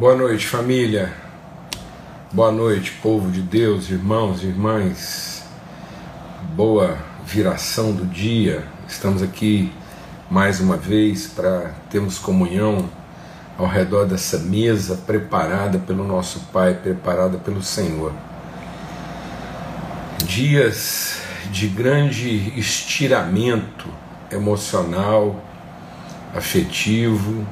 Boa 0.00 0.16
noite, 0.16 0.46
família. 0.46 1.12
Boa 2.32 2.50
noite, 2.50 2.90
povo 3.02 3.30
de 3.30 3.42
Deus, 3.42 3.90
irmãos 3.90 4.42
e 4.42 4.46
irmãs. 4.46 5.44
Boa 6.54 6.96
viração 7.26 7.92
do 7.92 8.06
dia. 8.06 8.64
Estamos 8.88 9.22
aqui 9.22 9.70
mais 10.30 10.58
uma 10.58 10.78
vez 10.78 11.26
para 11.26 11.72
termos 11.90 12.18
comunhão 12.18 12.88
ao 13.58 13.66
redor 13.66 14.06
dessa 14.06 14.38
mesa 14.38 14.96
preparada 14.96 15.78
pelo 15.78 16.02
nosso 16.02 16.48
Pai, 16.50 16.72
preparada 16.72 17.36
pelo 17.36 17.62
Senhor. 17.62 18.14
Dias 20.24 21.20
de 21.52 21.68
grande 21.68 22.58
estiramento 22.58 23.86
emocional, 24.32 25.44
afetivo, 26.34 27.46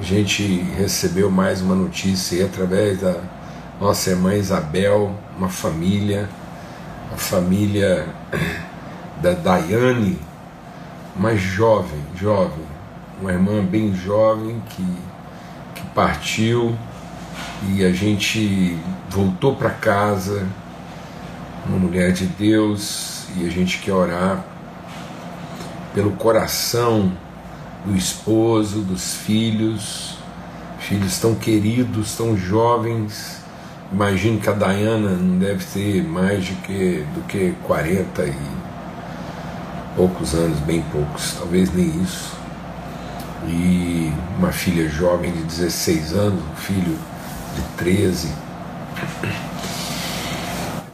a 0.00 0.02
gente 0.02 0.62
recebeu 0.78 1.30
mais 1.30 1.60
uma 1.60 1.74
notícia 1.74 2.46
através 2.46 3.02
da 3.02 3.20
nossa 3.78 4.08
irmã 4.08 4.34
Isabel, 4.34 5.14
uma 5.36 5.50
família, 5.50 6.26
a 7.12 7.18
família 7.18 8.08
da 9.20 9.32
Daiane, 9.32 10.18
uma 11.14 11.36
jovem, 11.36 12.00
jovem, 12.16 12.64
uma 13.20 13.30
irmã 13.30 13.62
bem 13.62 13.94
jovem 13.94 14.62
que, 14.70 14.82
que 15.74 15.86
partiu 15.88 16.74
e 17.68 17.84
a 17.84 17.92
gente 17.92 18.78
voltou 19.10 19.54
para 19.54 19.68
casa, 19.68 20.46
uma 21.66 21.76
mulher 21.76 22.10
de 22.12 22.24
Deus, 22.24 23.26
e 23.36 23.46
a 23.46 23.50
gente 23.50 23.78
quer 23.80 23.92
orar 23.92 24.42
pelo 25.94 26.12
coração 26.12 27.12
do 27.84 27.96
esposo, 27.96 28.80
dos 28.80 29.14
filhos, 29.16 30.16
filhos 30.78 31.18
tão 31.18 31.34
queridos, 31.34 32.16
tão 32.16 32.36
jovens. 32.36 33.40
Imagino 33.92 34.40
que 34.40 34.48
a 34.48 34.52
Dayana 34.52 35.10
não 35.10 35.38
deve 35.38 35.64
ter 35.64 36.02
mais 36.02 36.44
de 36.44 36.54
que, 36.54 37.04
do 37.14 37.26
que 37.26 37.54
40 37.64 38.24
e 38.26 38.34
poucos 39.96 40.34
anos, 40.34 40.58
bem 40.60 40.82
poucos, 40.92 41.34
talvez 41.38 41.72
nem 41.74 41.88
isso. 42.02 42.38
E 43.48 44.12
uma 44.38 44.52
filha 44.52 44.88
jovem 44.88 45.32
de 45.32 45.42
16 45.42 46.12
anos, 46.12 46.42
um 46.42 46.56
filho 46.56 46.98
de 47.56 47.62
13. 47.76 48.32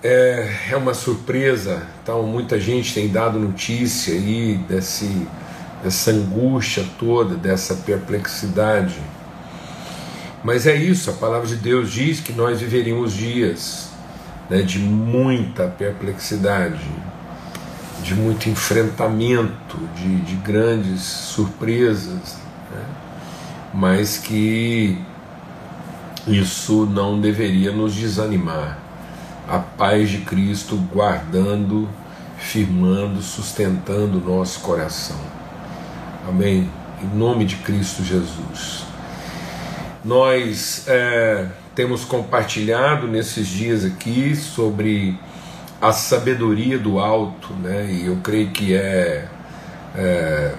É, 0.03 0.53
é 0.71 0.77
uma 0.77 0.95
surpresa, 0.95 1.83
então 2.03 2.23
muita 2.23 2.61
gente 2.61 2.95
tem 2.95 3.09
dado 3.09 3.39
notícia 3.39 4.15
aí 4.15 4.57
desse 4.69 5.27
dessa 5.87 6.11
angústia 6.11 6.85
toda, 6.99 7.37
dessa 7.37 7.77
perplexidade. 7.77 8.99
Mas 10.43 10.67
é 10.67 10.75
isso, 10.75 11.11
a 11.11 11.13
palavra 11.13 11.47
de 11.47 11.55
Deus 11.55 11.93
diz 11.93 12.19
que 12.19 12.33
nós 12.33 12.61
viveríamos 12.61 13.13
dias 13.13 13.91
né, 14.51 14.63
de 14.63 14.81
muita 14.81 15.69
perplexidade, 15.69 16.85
de 18.03 18.15
muito 18.17 18.49
enfrentamento, 18.49 19.79
de, 19.95 20.23
de 20.23 20.35
grandes 20.37 21.03
surpresas, 21.03 22.37
né, 22.73 22.85
mas 23.73 24.19
que 24.19 25.01
isso 26.27 26.85
não 26.85 27.21
deveria 27.21 27.71
nos 27.71 27.95
desanimar. 27.95 28.77
A 29.49 29.61
paz 29.61 30.11
de 30.11 30.19
Cristo 30.19 30.75
guardando, 30.93 31.89
firmando, 32.39 33.23
sustentando 33.23 34.19
o 34.19 34.37
nosso 34.37 34.59
coração. 34.59 35.36
Amém. 36.29 36.69
Em 37.01 37.17
nome 37.17 37.45
de 37.45 37.55
Cristo 37.57 38.03
Jesus. 38.03 38.83
Nós 40.05 40.85
é, 40.89 41.47
temos 41.73 42.05
compartilhado 42.05 43.07
nesses 43.07 43.47
dias 43.47 43.85
aqui 43.85 44.35
sobre 44.35 45.17
a 45.81 45.93
sabedoria 45.93 46.81
do 46.81 46.99
alto, 46.99 47.53
né? 47.55 47.87
E 47.89 48.07
eu 48.07 48.17
creio 48.25 48.51
que 48.51 48.75
é, 48.75 49.29
é, 49.95 50.55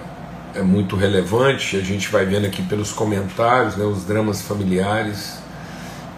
é 0.54 0.62
muito 0.62 0.96
relevante. 0.96 1.76
A 1.76 1.82
gente 1.82 2.08
vai 2.08 2.24
vendo 2.24 2.46
aqui 2.46 2.62
pelos 2.62 2.90
comentários, 2.90 3.76
né? 3.76 3.84
Os 3.84 4.06
dramas 4.06 4.40
familiares 4.40 5.38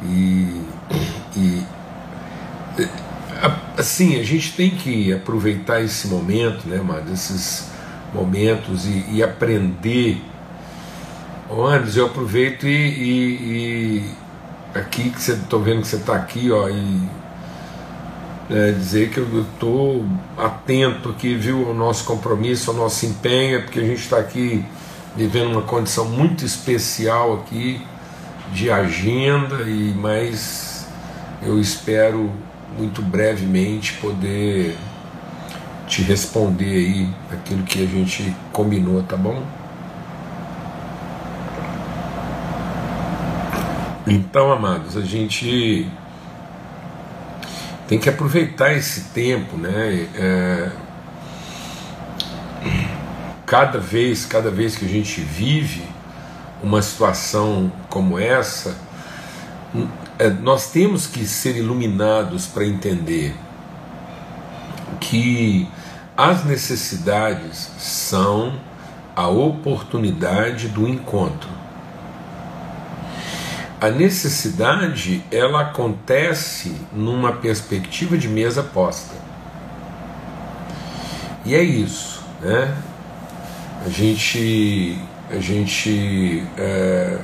e, 0.04 0.62
e 1.36 1.66
assim 3.76 4.20
a 4.20 4.22
gente 4.22 4.52
tem 4.52 4.70
que 4.70 5.12
aproveitar 5.12 5.82
esse 5.82 6.06
momento, 6.06 6.69
né, 6.69 6.80
mano? 6.80 7.12
Esses 7.12 7.69
momentos 8.15 8.87
e, 8.87 9.04
e 9.10 9.22
aprender. 9.22 10.22
Ô 11.48 11.69
eu 11.97 12.06
aproveito 12.06 12.66
e, 12.66 12.69
e, 12.69 14.04
e 14.75 14.78
aqui 14.78 15.10
que 15.10 15.21
você 15.21 15.32
estou 15.32 15.60
vendo 15.60 15.82
que 15.82 15.88
você 15.88 15.97
está 15.97 16.15
aqui, 16.15 16.50
ó, 16.50 16.69
e 16.69 17.09
é, 18.50 18.72
dizer 18.72 19.10
que 19.10 19.19
eu 19.19 19.43
estou 19.43 20.04
atento 20.37 21.10
aqui, 21.10 21.34
viu, 21.34 21.69
ao 21.69 21.75
nosso 21.75 22.04
compromisso, 22.04 22.70
ao 22.70 22.76
nosso 22.76 23.06
empenho, 23.06 23.59
é 23.59 23.62
porque 23.62 23.81
a 23.81 23.84
gente 23.84 24.00
está 24.00 24.19
aqui 24.19 24.65
vivendo 25.16 25.53
uma 25.53 25.62
condição 25.62 26.04
muito 26.04 26.44
especial 26.44 27.34
aqui 27.34 27.81
de 28.53 28.70
agenda 28.70 29.62
e 29.62 29.93
mais 29.94 30.87
eu 31.43 31.60
espero 31.60 32.31
muito 32.76 33.03
brevemente 33.03 33.94
poder 33.94 34.76
te 35.90 36.02
responder 36.02 36.64
aí 36.64 37.10
aquilo 37.32 37.64
que 37.64 37.82
a 37.82 37.86
gente 37.86 38.34
combinou, 38.52 39.02
tá 39.02 39.16
bom? 39.16 39.42
Então, 44.06 44.52
amados, 44.52 44.96
a 44.96 45.00
gente 45.00 45.90
tem 47.88 47.98
que 47.98 48.08
aproveitar 48.08 48.72
esse 48.72 49.08
tempo, 49.12 49.56
né? 49.56 50.08
É, 50.14 50.70
cada 53.44 53.80
vez, 53.80 54.24
cada 54.24 54.48
vez 54.48 54.76
que 54.76 54.84
a 54.84 54.88
gente 54.88 55.20
vive 55.20 55.82
uma 56.62 56.80
situação 56.82 57.70
como 57.88 58.16
essa, 58.16 58.76
é, 60.20 60.30
nós 60.30 60.70
temos 60.70 61.08
que 61.08 61.26
ser 61.26 61.56
iluminados 61.56 62.46
para 62.46 62.64
entender 62.64 63.34
que 65.00 65.68
as 66.16 66.44
necessidades 66.44 67.71
são 67.78 68.59
a 69.15 69.28
oportunidade 69.28 70.69
do 70.69 70.88
encontro. 70.88 71.48
A 73.81 73.88
necessidade 73.88 75.25
ela 75.31 75.62
acontece 75.62 76.76
numa 76.93 77.32
perspectiva 77.32 78.19
de 78.19 78.28
mesa 78.28 78.62
posta. 78.62 79.15
E 81.44 81.54
é 81.54 81.62
isso, 81.62 82.22
né? 82.43 82.76
A 83.84 83.88
gente, 83.88 84.99
a 85.31 85.38
gente 85.38 86.44
é, 86.59 87.19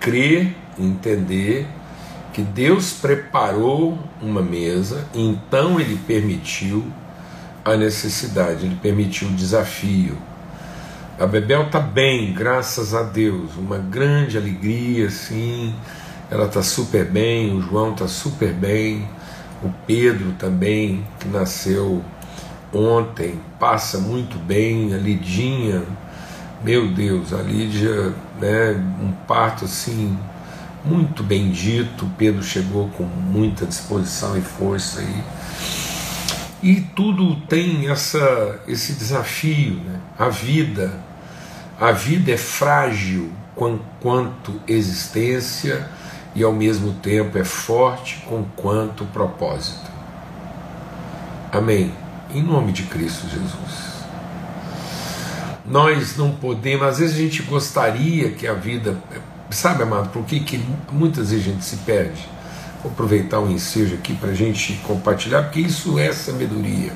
crê, 0.00 0.48
entender 0.76 1.68
que 2.32 2.42
Deus 2.42 2.92
preparou 2.94 3.96
uma 4.20 4.42
mesa, 4.42 5.06
então 5.14 5.78
Ele 5.78 5.96
permitiu 5.96 6.84
a 7.64 7.76
necessidade, 7.76 8.66
ele 8.66 8.76
permitiu 8.76 9.28
o 9.28 9.32
desafio. 9.32 10.18
A 11.18 11.26
Bebel 11.26 11.62
está 11.66 11.80
bem, 11.80 12.32
graças 12.32 12.92
a 12.92 13.02
Deus, 13.02 13.56
uma 13.56 13.78
grande 13.78 14.36
alegria, 14.36 15.08
sim. 15.08 15.74
Ela 16.30 16.46
está 16.46 16.62
super 16.62 17.04
bem, 17.04 17.56
o 17.56 17.62
João 17.62 17.92
está 17.92 18.08
super 18.08 18.52
bem, 18.52 19.08
o 19.62 19.70
Pedro 19.86 20.32
também, 20.32 21.06
que 21.20 21.28
nasceu 21.28 22.02
ontem, 22.72 23.40
passa 23.58 23.98
muito 23.98 24.36
bem, 24.38 24.92
a 24.92 24.98
Lidinha, 24.98 25.84
meu 26.64 26.88
Deus, 26.88 27.32
a 27.32 27.40
Lídia, 27.40 28.12
né, 28.40 28.72
um 29.00 29.12
parto 29.26 29.66
assim, 29.66 30.18
muito 30.84 31.22
bendito, 31.22 32.04
o 32.04 32.10
Pedro 32.10 32.42
chegou 32.42 32.88
com 32.88 33.04
muita 33.04 33.64
disposição 33.64 34.36
e 34.36 34.40
força 34.40 35.00
aí. 35.00 35.22
E 36.64 36.80
tudo 36.80 37.36
tem 37.42 37.90
essa, 37.90 38.58
esse 38.66 38.94
desafio. 38.94 39.74
Né? 39.74 40.00
A 40.18 40.30
vida, 40.30 40.98
a 41.78 41.92
vida 41.92 42.32
é 42.32 42.38
frágil 42.38 43.30
quanto 44.00 44.58
existência 44.66 45.86
e 46.34 46.42
ao 46.42 46.54
mesmo 46.54 46.94
tempo 46.94 47.36
é 47.36 47.44
forte 47.44 48.24
com 48.26 48.44
quanto 48.56 49.04
propósito. 49.04 49.90
Amém. 51.52 51.92
Em 52.34 52.42
nome 52.42 52.72
de 52.72 52.84
Cristo 52.84 53.28
Jesus. 53.28 53.92
Nós 55.66 56.16
não 56.16 56.30
podemos, 56.30 56.86
às 56.86 56.98
vezes 56.98 57.14
a 57.14 57.18
gente 57.18 57.42
gostaria 57.42 58.30
que 58.30 58.46
a 58.46 58.54
vida, 58.54 58.96
sabe, 59.50 59.82
amado, 59.82 60.08
por 60.08 60.24
que, 60.24 60.58
muitas 60.90 61.30
vezes 61.30 61.46
a 61.46 61.50
gente 61.50 61.64
se 61.64 61.76
perde? 61.76 62.33
Vou 62.84 62.92
aproveitar 62.92 63.40
o 63.40 63.50
ensejo 63.50 63.94
aqui 63.94 64.14
para 64.14 64.28
a 64.28 64.34
gente 64.34 64.74
compartilhar, 64.86 65.44
porque 65.44 65.60
isso 65.60 65.98
é 65.98 66.12
sabedoria. 66.12 66.92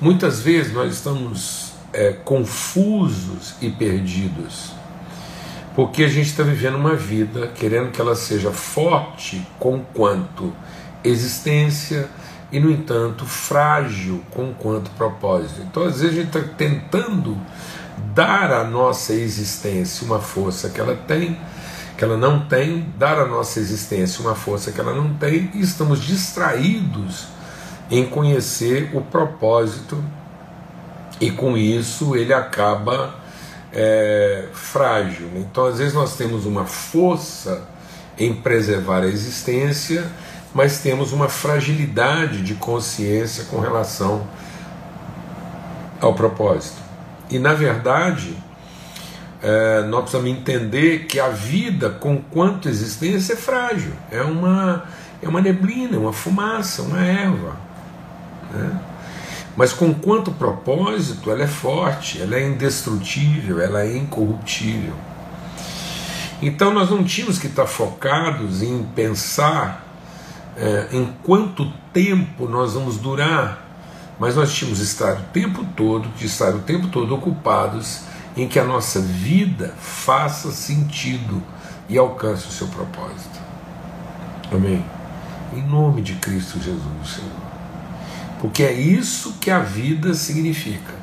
Muitas 0.00 0.40
vezes 0.40 0.72
nós 0.72 0.94
estamos 0.94 1.74
é, 1.92 2.12
confusos 2.12 3.54
e 3.60 3.70
perdidos, 3.70 4.72
Porque 5.76 6.02
a 6.02 6.08
gente 6.08 6.26
está 6.26 6.42
vivendo 6.42 6.74
uma 6.74 6.96
vida 6.96 7.52
querendo 7.54 7.92
que 7.92 8.00
ela 8.00 8.16
seja 8.16 8.50
forte 8.50 9.46
com 9.60 9.78
quanto 9.94 10.52
existência 11.04 12.08
e, 12.50 12.58
no 12.58 12.68
entanto, 12.68 13.24
frágil 13.24 14.24
com 14.32 14.52
quanto 14.52 14.90
propósito. 14.90 15.60
Então, 15.62 15.84
às 15.84 16.00
vezes, 16.00 16.18
a 16.18 16.20
gente 16.20 16.36
está 16.36 16.40
tentando 16.56 17.38
dar 18.12 18.50
à 18.50 18.64
nossa 18.64 19.12
existência 19.12 20.04
uma 20.04 20.18
força 20.18 20.68
que 20.68 20.80
ela 20.80 20.96
tem, 20.96 21.38
que 21.98 22.04
ela 22.04 22.16
não 22.16 22.46
tem, 22.46 22.86
dar 22.96 23.18
à 23.18 23.26
nossa 23.26 23.58
existência 23.58 24.22
uma 24.22 24.34
força 24.34 24.72
que 24.72 24.80
ela 24.80 24.94
não 24.94 25.14
tem, 25.14 25.50
e 25.52 25.60
estamos 25.60 26.00
distraídos 26.00 27.26
em 27.90 28.06
conhecer 28.06 28.90
o 28.94 29.02
propósito, 29.02 30.02
e 31.20 31.30
com 31.30 31.58
isso 31.58 32.16
ele 32.16 32.32
acaba 32.32 33.16
é, 33.72 34.46
frágil. 34.52 35.28
Então, 35.34 35.66
às 35.66 35.78
vezes, 35.78 35.92
nós 35.92 36.16
temos 36.16 36.46
uma 36.46 36.64
força 36.64 37.68
em 38.16 38.32
preservar 38.32 39.02
a 39.02 39.06
existência 39.06 40.08
mas 40.54 40.78
temos 40.78 41.12
uma 41.12 41.28
fragilidade 41.28 42.42
de 42.42 42.54
consciência 42.54 43.44
com 43.44 43.60
relação 43.60 44.26
ao 46.00 46.14
propósito. 46.14 46.80
E 47.30 47.38
na 47.38 47.54
verdade, 47.54 48.36
é, 49.42 49.82
nós 49.82 50.02
precisamos 50.02 50.30
entender 50.30 51.06
que 51.06 51.20
a 51.20 51.28
vida, 51.28 51.90
com 51.90 52.18
quanto 52.18 52.68
existência, 52.68 53.34
é 53.34 53.36
frágil, 53.36 53.92
é 54.10 54.22
uma, 54.22 54.84
é 55.22 55.28
uma 55.28 55.40
neblina, 55.40 55.96
é 55.96 55.98
uma 55.98 56.12
fumaça, 56.12 56.82
uma 56.82 57.00
erva. 57.00 57.56
Né? 58.52 58.80
Mas 59.56 59.72
com 59.72 59.92
quanto 59.94 60.30
propósito, 60.32 61.30
ela 61.30 61.42
é 61.42 61.46
forte, 61.46 62.20
ela 62.20 62.36
é 62.36 62.46
indestrutível, 62.46 63.60
ela 63.60 63.82
é 63.82 63.96
incorruptível. 63.96 64.94
Então 66.40 66.72
nós 66.72 66.90
não 66.90 67.02
tínhamos 67.02 67.38
que 67.38 67.48
estar 67.48 67.66
focados 67.66 68.62
em 68.62 68.84
pensar 68.94 69.84
é, 70.56 70.88
em 70.92 71.12
quanto 71.24 71.72
tempo 71.92 72.48
nós 72.48 72.74
vamos 72.74 72.96
durar, 72.96 73.66
mas 74.18 74.36
nós 74.36 74.52
tínhamos 74.52 74.78
que 74.78 74.84
estar 74.84 75.14
o 75.14 75.22
tempo 75.32 75.64
todo, 75.76 76.08
de 76.16 76.26
estar 76.26 76.54
o 76.54 76.60
tempo 76.60 76.88
todo 76.88 77.14
ocupados 77.14 78.02
em 78.38 78.46
que 78.46 78.58
a 78.58 78.64
nossa 78.64 79.00
vida 79.00 79.74
faça 79.80 80.52
sentido 80.52 81.42
e 81.88 81.98
alcance 81.98 82.46
o 82.46 82.52
seu 82.52 82.68
propósito. 82.68 83.40
Amém? 84.52 84.84
Em 85.52 85.62
nome 85.62 86.02
de 86.02 86.14
Cristo 86.14 86.60
Jesus, 86.60 87.16
Senhor. 87.16 87.48
Porque 88.40 88.62
é 88.62 88.72
isso 88.72 89.38
que 89.40 89.50
a 89.50 89.58
vida 89.58 90.14
significa. 90.14 90.94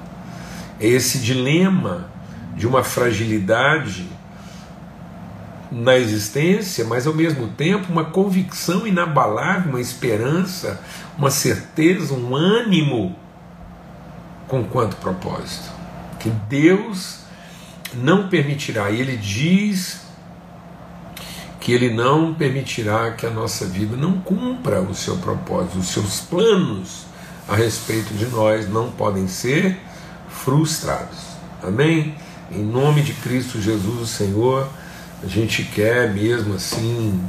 É 0.80 0.88
esse 0.88 1.20
dilema 1.20 2.10
de 2.56 2.66
uma 2.66 2.84
fragilidade 2.84 4.08
na 5.70 5.98
existência, 5.98 6.86
mas 6.86 7.06
ao 7.06 7.14
mesmo 7.14 7.50
tempo 7.50 7.92
uma 7.92 8.06
convicção 8.06 8.88
inabalável, 8.88 9.72
uma 9.72 9.82
esperança, 9.82 10.82
uma 11.18 11.30
certeza, 11.30 12.14
um 12.14 12.34
ânimo 12.34 13.14
com 14.48 14.64
quanto 14.64 14.96
propósito. 14.98 15.70
Que 16.18 16.30
Deus 16.30 17.25
não 17.96 18.30
permitirá, 18.30 18.90
e 18.92 19.00
Ele 19.00 19.18
diz 19.18 20.02
que 21.60 21.74
Ele 21.74 21.90
não 21.90 22.34
permitirá 22.34 23.12
que 23.12 23.26
a 23.26 23.30
nossa 23.30 23.66
vida 23.66 23.96
não 23.96 24.20
cumpra 24.22 24.82
o 24.82 24.94
seu 24.94 25.18
propósito, 25.18 25.80
os 25.80 25.88
seus 25.88 26.20
planos 26.20 27.06
a 27.48 27.56
respeito 27.56 28.14
de 28.14 28.26
nós 28.26 28.70
não 28.70 28.92
podem 28.92 29.28
ser 29.28 29.78
frustrados. 30.30 31.20
Amém? 31.62 32.16
Em 32.52 32.64
nome 32.64 33.02
de 33.02 33.14
Cristo 33.14 33.62
Jesus, 33.62 34.02
o 34.02 34.06
Senhor. 34.06 34.68
A 35.24 35.28
gente 35.28 35.64
quer 35.64 36.14
mesmo 36.14 36.56
assim 36.56 37.20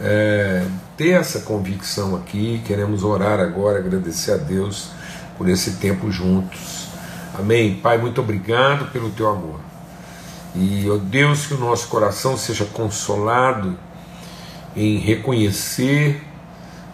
é, 0.00 0.64
ter 0.96 1.10
essa 1.10 1.40
convicção 1.40 2.16
aqui. 2.16 2.62
Queremos 2.66 3.02
orar 3.02 3.40
agora, 3.40 3.78
agradecer 3.78 4.32
a 4.32 4.36
Deus 4.36 4.88
por 5.36 5.48
esse 5.48 5.72
tempo 5.72 6.10
juntos. 6.10 6.88
Amém. 7.34 7.74
Pai, 7.82 7.98
muito 7.98 8.20
obrigado 8.20 8.90
pelo 8.92 9.10
teu 9.10 9.28
amor. 9.28 9.73
E, 10.54 10.88
ó 10.90 10.96
Deus, 10.96 11.46
que 11.46 11.54
o 11.54 11.58
nosso 11.58 11.88
coração 11.88 12.36
seja 12.36 12.64
consolado 12.64 13.76
em 14.76 14.98
reconhecer, 14.98 16.22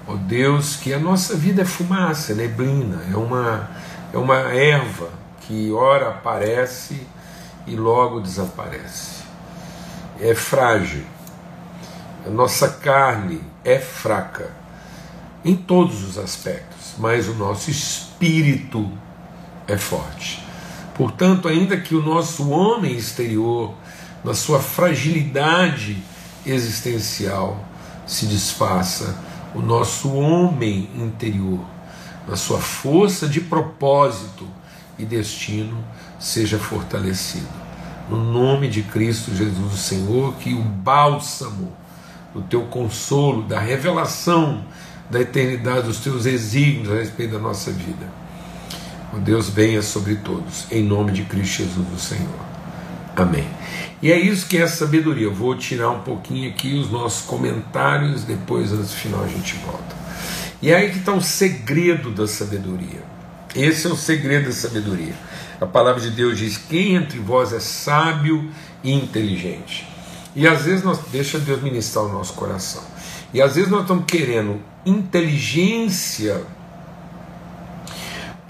ó 0.06 0.14
Deus, 0.14 0.76
que 0.76 0.92
a 0.92 0.98
nossa 0.98 1.36
vida 1.36 1.62
é 1.62 1.64
fumaça, 1.64 2.32
é 2.32 2.34
neblina, 2.34 3.02
é 3.12 3.16
uma, 3.16 3.70
é 4.12 4.18
uma 4.18 4.36
erva 4.36 5.10
que 5.42 5.70
ora 5.72 6.10
aparece 6.10 7.06
e 7.66 7.76
logo 7.76 8.20
desaparece 8.20 9.20
é 10.20 10.34
frágil, 10.34 11.04
a 12.26 12.30
nossa 12.30 12.68
carne 12.68 13.40
é 13.64 13.78
fraca 13.78 14.50
em 15.42 15.56
todos 15.56 16.04
os 16.04 16.18
aspectos, 16.18 16.94
mas 16.98 17.26
o 17.26 17.34
nosso 17.34 17.70
espírito 17.70 18.90
é 19.66 19.78
forte. 19.78 20.44
Portanto, 20.94 21.48
ainda 21.48 21.76
que 21.76 21.94
o 21.94 22.02
nosso 22.02 22.50
homem 22.50 22.96
exterior, 22.96 23.74
na 24.24 24.34
sua 24.34 24.60
fragilidade 24.60 26.02
existencial, 26.44 27.64
se 28.06 28.26
desfaça, 28.26 29.16
o 29.54 29.60
nosso 29.60 30.12
homem 30.12 30.88
interior, 30.96 31.60
na 32.28 32.36
sua 32.36 32.58
força 32.58 33.28
de 33.28 33.40
propósito 33.40 34.46
e 34.98 35.04
destino, 35.04 35.82
seja 36.18 36.58
fortalecido 36.58 37.60
no 38.10 38.16
nome 38.16 38.68
de 38.68 38.82
Cristo 38.82 39.32
Jesus, 39.32 39.72
o 39.72 39.76
Senhor, 39.76 40.34
que 40.34 40.52
o 40.52 40.60
bálsamo 40.60 41.72
do 42.34 42.42
teu 42.42 42.62
consolo, 42.62 43.42
da 43.42 43.60
revelação 43.60 44.64
da 45.08 45.20
eternidade, 45.20 45.86
dos 45.86 46.00
teus 46.00 46.26
exígnios 46.26 46.92
a 46.92 46.96
respeito 46.96 47.32
da 47.32 47.38
nossa 47.38 47.70
vida. 47.70 48.19
O 49.12 49.18
Deus 49.18 49.50
venha 49.50 49.82
sobre 49.82 50.16
todos, 50.16 50.66
em 50.70 50.84
nome 50.84 51.10
de 51.10 51.24
Cristo 51.24 51.64
Jesus, 51.64 51.86
o 51.92 51.98
Senhor. 51.98 52.50
Amém. 53.16 53.46
E 54.00 54.10
é 54.10 54.18
isso 54.18 54.46
que 54.46 54.56
é 54.56 54.66
sabedoria. 54.66 55.26
Eu 55.26 55.34
vou 55.34 55.56
tirar 55.56 55.90
um 55.90 56.00
pouquinho 56.00 56.48
aqui 56.48 56.78
os 56.78 56.90
nossos 56.90 57.26
comentários, 57.26 58.22
depois, 58.22 58.70
no 58.70 58.84
final, 58.84 59.24
a 59.24 59.28
gente 59.28 59.56
volta. 59.56 59.96
E 60.62 60.70
é 60.70 60.76
aí 60.76 60.90
que 60.90 60.98
está 60.98 61.12
o 61.12 61.20
segredo 61.20 62.10
da 62.10 62.26
sabedoria. 62.28 63.02
Esse 63.54 63.88
é 63.88 63.90
o 63.90 63.96
segredo 63.96 64.46
da 64.46 64.52
sabedoria. 64.52 65.14
A 65.60 65.66
palavra 65.66 66.00
de 66.00 66.10
Deus 66.10 66.38
diz: 66.38 66.56
quem 66.56 66.94
entre 66.94 67.18
vós 67.18 67.52
é 67.52 67.60
sábio 67.60 68.48
e 68.82 68.92
inteligente. 68.92 69.88
E 70.36 70.46
às 70.46 70.62
vezes 70.62 70.84
nós 70.84 71.00
deixa 71.10 71.38
Deus 71.38 71.60
ministrar 71.60 72.04
o 72.04 72.12
nosso 72.12 72.34
coração. 72.34 72.82
E 73.34 73.42
às 73.42 73.56
vezes 73.56 73.70
nós 73.70 73.82
estamos 73.82 74.04
querendo 74.06 74.60
inteligência 74.86 76.40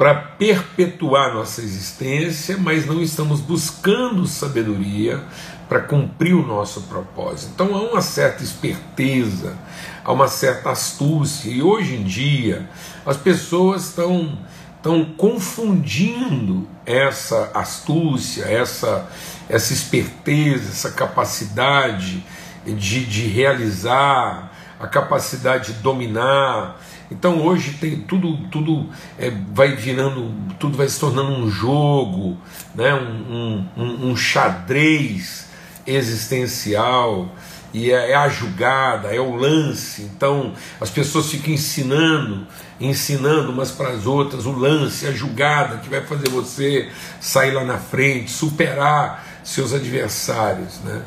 para 0.01 0.15
perpetuar 0.15 1.35
nossa 1.35 1.61
existência, 1.61 2.57
mas 2.57 2.87
não 2.87 3.03
estamos 3.03 3.39
buscando 3.39 4.27
sabedoria 4.27 5.23
para 5.69 5.81
cumprir 5.81 6.33
o 6.33 6.47
nosso 6.47 6.81
propósito. 6.85 7.51
Então 7.55 7.77
há 7.77 7.83
uma 7.83 8.01
certa 8.01 8.43
esperteza, 8.43 9.59
há 10.03 10.11
uma 10.11 10.27
certa 10.27 10.71
astúcia, 10.71 11.51
e 11.51 11.63
hoje 11.63 11.97
em 11.97 12.03
dia 12.03 12.67
as 13.05 13.19
pessoas 13.19 13.89
estão 13.89 14.39
estão 14.75 15.05
confundindo 15.05 16.67
essa 16.87 17.51
astúcia, 17.53 18.45
essa, 18.45 19.07
essa 19.51 19.75
esperteza, 19.75 20.71
essa 20.71 20.93
capacidade 20.93 22.25
de, 22.65 23.05
de 23.05 23.27
realizar, 23.27 24.51
a 24.81 24.87
capacidade 24.87 25.75
de 25.75 25.81
dominar. 25.81 26.81
Então 27.11 27.45
hoje 27.45 27.75
tem 27.75 28.01
tudo, 28.01 28.39
tudo 28.49 28.89
é, 29.19 29.31
vai 29.53 29.77
virando, 29.77 30.33
tudo 30.59 30.79
vai 30.79 30.89
se 30.89 30.99
tornando 30.99 31.33
um 31.33 31.51
jogo, 31.51 32.39
né? 32.75 32.95
um, 32.95 33.67
um, 33.77 34.11
um 34.11 34.17
xadrez 34.17 35.49
existencial 35.87 37.29
e 37.75 37.93
é, 37.93 38.13
é, 38.13 38.15
a 38.15 38.29
jogada, 38.29 39.15
é 39.15 39.21
o 39.21 39.37
lance. 39.37 40.03
Então 40.03 40.55
as 40.81 40.89
pessoas 40.89 41.31
ficam 41.31 41.53
ensinando, 41.53 42.47
ensinando 42.81 43.53
umas 43.53 43.71
para 43.71 43.91
as 43.91 44.07
outras 44.07 44.47
o 44.47 44.53
lance, 44.53 45.07
a 45.07 45.13
jogada 45.13 45.77
que 45.79 45.91
vai 45.91 46.01
fazer 46.01 46.31
você 46.31 46.89
sair 47.21 47.51
lá 47.51 47.65
na 47.65 47.77
frente, 47.77 48.31
superar 48.31 49.27
seus 49.45 49.75
adversários, 49.75 50.81
né? 50.81 51.03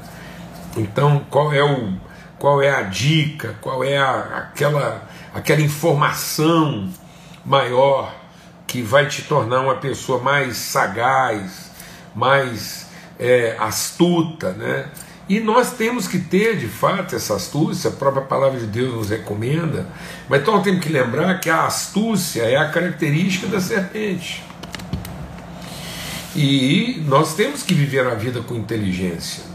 Então 0.77 1.25
qual 1.29 1.51
é 1.53 1.63
o 1.63 1.93
qual 2.43 2.61
é 2.61 2.69
a 2.69 2.81
dica, 2.81 3.55
qual 3.61 3.85
é 3.85 3.97
a, 3.97 4.49
aquela 4.51 5.07
aquela 5.33 5.61
informação 5.61 6.89
maior 7.45 8.13
que 8.67 8.81
vai 8.81 9.07
te 9.07 9.21
tornar 9.21 9.61
uma 9.61 9.75
pessoa 9.75 10.21
mais 10.21 10.57
sagaz, 10.57 11.71
mais 12.13 12.87
é, 13.17 13.55
astuta, 13.57 14.51
né? 14.51 14.87
E 15.29 15.39
nós 15.39 15.71
temos 15.71 16.05
que 16.05 16.19
ter, 16.19 16.57
de 16.57 16.67
fato, 16.67 17.15
essa 17.15 17.33
astúcia, 17.35 17.89
a 17.89 17.93
própria 17.93 18.25
palavra 18.25 18.59
de 18.59 18.67
Deus 18.67 18.93
nos 18.93 19.09
recomenda, 19.09 19.87
mas 20.27 20.41
então 20.41 20.61
temos 20.61 20.83
que 20.83 20.91
lembrar 20.91 21.39
que 21.39 21.49
a 21.49 21.63
astúcia 21.63 22.41
é 22.41 22.57
a 22.57 22.67
característica 22.67 23.47
da 23.47 23.61
serpente. 23.61 24.43
E 26.35 27.01
nós 27.07 27.35
temos 27.35 27.63
que 27.63 27.73
viver 27.73 28.05
a 28.05 28.15
vida 28.15 28.41
com 28.41 28.53
inteligência. 28.53 29.52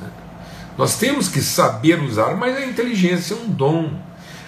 Nós 0.78 0.96
temos 0.96 1.26
que 1.28 1.42
saber 1.42 2.00
usar, 2.00 2.36
mas 2.36 2.56
a 2.56 2.64
inteligência 2.64 3.34
é 3.34 3.36
um 3.36 3.50
dom. 3.50 3.90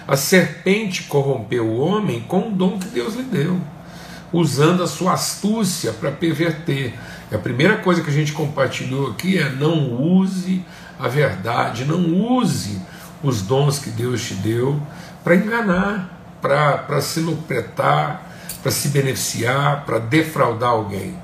A 0.07 0.17
serpente 0.17 1.03
corrompeu 1.03 1.67
o 1.67 1.79
homem 1.81 2.21
com 2.21 2.49
o 2.49 2.53
dom 2.53 2.79
que 2.79 2.87
Deus 2.87 3.17
lhe 3.17 3.25
deu, 3.25 3.61
usando 4.33 4.81
a 4.81 4.87
sua 4.87 5.15
astúcia 5.15 5.93
para 5.93 6.13
perverter. 6.13 6.95
E 7.33 7.35
a 7.35 7.39
primeira 7.39 7.79
coisa 7.79 8.01
que 8.01 8.11
a 8.11 8.13
gente 8.13 8.33
compartilhou 8.33 9.11
aqui 9.11 9.39
é 9.39 9.49
não 9.49 10.01
use 10.01 10.65
a 11.01 11.09
verdade, 11.09 11.85
não 11.85 11.99
use 11.99 12.81
os 13.25 13.43
dons 13.43 13.81
que 13.81 13.91
Deus 13.91 14.23
te 14.23 14.35
deu 14.35 14.81
para 15.25 15.35
enganar, 15.35 16.39
para 16.41 17.01
se 17.01 17.19
lucretar, 17.19 18.23
para 18.63 18.71
se 18.71 18.89
beneficiar, 18.89 19.85
para 19.85 19.99
defraudar 19.99 20.71
alguém. 20.71 21.17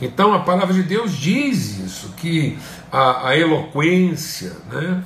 Então 0.00 0.32
a 0.32 0.40
palavra 0.40 0.72
de 0.72 0.82
Deus 0.82 1.16
diz 1.16 1.78
isso, 1.78 2.14
que 2.16 2.58
a, 2.90 3.28
a 3.28 3.36
eloquência, 3.36 4.52
né, 4.70 5.02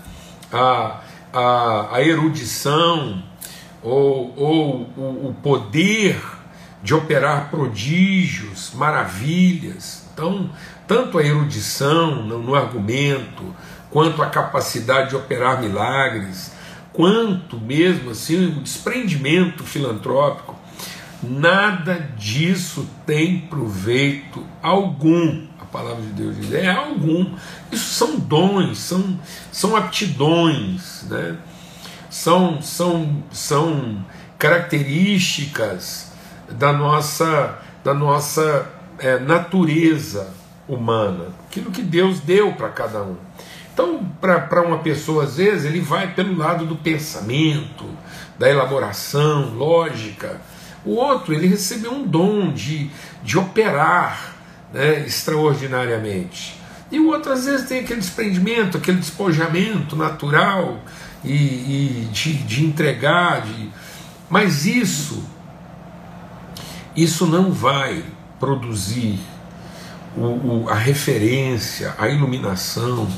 a, 0.52 1.00
a, 1.32 1.96
a 1.96 2.02
erudição, 2.02 3.22
ou, 3.82 4.32
ou 4.36 4.80
o, 4.96 5.28
o 5.28 5.36
poder 5.42 6.20
de 6.82 6.94
operar 6.94 7.50
prodígios, 7.50 8.72
maravilhas. 8.74 10.06
Então, 10.12 10.50
tanto 10.86 11.18
a 11.18 11.22
erudição 11.22 12.22
no, 12.22 12.38
no 12.38 12.54
argumento, 12.54 13.54
quanto 13.90 14.22
a 14.22 14.26
capacidade 14.26 15.10
de 15.10 15.16
operar 15.16 15.60
milagres, 15.60 16.52
quanto 16.92 17.58
mesmo 17.58 18.10
assim 18.10 18.48
o 18.48 18.60
desprendimento 18.60 19.64
filantrópico, 19.64 20.53
nada 21.28 22.09
disso 22.16 22.88
tem 23.07 23.40
proveito 23.40 24.45
algum. 24.62 25.47
A 25.61 25.64
palavra 25.64 26.02
de 26.02 26.12
Deus 26.12 26.37
diz: 26.37 26.52
é 26.52 26.71
algum. 26.71 27.35
Isso 27.73 27.95
são 27.95 28.19
dons, 28.19 28.78
são, 28.78 29.19
são 29.50 29.76
aptidões, 29.76 31.04
né? 31.09 31.37
são, 32.14 32.62
são, 32.62 33.25
são 33.33 34.04
características 34.38 36.12
da 36.49 36.73
nossa, 36.73 37.59
da 37.83 37.93
nossa 37.93 38.71
é, 39.00 39.19
natureza 39.19 40.33
humana, 40.69 41.26
aquilo 41.49 41.73
que 41.73 41.83
Deus 41.83 42.21
deu 42.21 42.52
para 42.52 42.69
cada 42.69 43.02
um. 43.02 43.16
Então, 43.73 44.04
para 44.21 44.62
uma 44.62 44.78
pessoa, 44.78 45.25
às 45.25 45.38
vezes, 45.38 45.64
ele 45.64 45.81
vai 45.81 46.14
pelo 46.14 46.37
lado 46.37 46.64
do 46.64 46.76
pensamento, 46.76 47.85
da 48.38 48.49
elaboração 48.49 49.52
lógica. 49.57 50.40
O 50.84 50.94
outro, 50.94 51.32
ele 51.32 51.46
recebeu 51.46 51.92
um 51.92 52.06
dom 52.06 52.52
de, 52.52 52.90
de 53.22 53.38
operar 53.38 54.34
né, 54.72 55.00
extraordinariamente. 55.06 56.60
E 56.90 57.00
o 57.00 57.08
outro, 57.08 57.32
às 57.32 57.46
vezes, 57.46 57.66
tem 57.66 57.80
aquele 57.80 58.00
desprendimento, 58.00 58.76
aquele 58.76 58.98
despojamento 58.98 59.96
natural 59.96 60.80
e, 61.24 61.32
e 61.32 62.08
de, 62.12 62.34
de 62.34 62.64
entregar. 62.64 63.42
De... 63.42 63.70
Mas 64.28 64.66
isso, 64.66 65.24
isso 66.94 67.26
não 67.26 67.50
vai 67.50 68.04
produzir 68.38 69.18
o, 70.16 70.20
o, 70.20 70.66
a 70.68 70.74
referência, 70.74 71.94
a 71.98 72.08
iluminação 72.08 73.08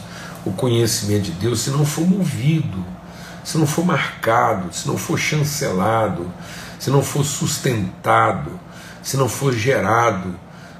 o 0.46 0.52
conhecimento 0.52 1.24
de 1.24 1.32
Deus 1.32 1.60
se 1.60 1.70
não 1.70 1.84
for 1.84 2.06
movido, 2.06 2.84
se 3.42 3.58
não 3.58 3.66
for 3.66 3.84
marcado, 3.84 4.72
se 4.72 4.86
não 4.86 4.96
for 4.96 5.18
chancelado, 5.18 6.32
se 6.78 6.90
não 6.90 7.02
for 7.02 7.24
sustentado, 7.24 8.58
se 9.02 9.16
não 9.16 9.28
for 9.28 9.52
gerado 9.52 10.38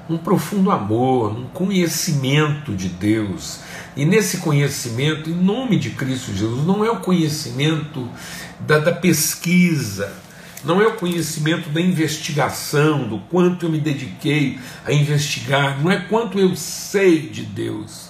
um 0.09 0.17
profundo 0.17 0.71
amor, 0.71 1.37
um 1.37 1.47
conhecimento 1.47 2.73
de 2.73 2.87
Deus. 2.87 3.59
E 3.95 4.05
nesse 4.05 4.37
conhecimento, 4.37 5.29
em 5.29 5.33
nome 5.33 5.77
de 5.77 5.89
Cristo 5.89 6.33
Jesus, 6.33 6.65
não 6.65 6.83
é 6.85 6.89
o 6.89 7.01
conhecimento 7.01 8.09
da, 8.61 8.79
da 8.79 8.93
pesquisa, 8.93 10.13
não 10.63 10.81
é 10.81 10.87
o 10.87 10.95
conhecimento 10.95 11.69
da 11.69 11.81
investigação, 11.81 13.07
do 13.07 13.19
quanto 13.29 13.65
eu 13.65 13.69
me 13.69 13.79
dediquei 13.79 14.59
a 14.85 14.93
investigar, 14.93 15.81
não 15.81 15.91
é 15.91 15.97
quanto 15.97 16.39
eu 16.39 16.55
sei 16.55 17.27
de 17.27 17.43
Deus 17.43 18.07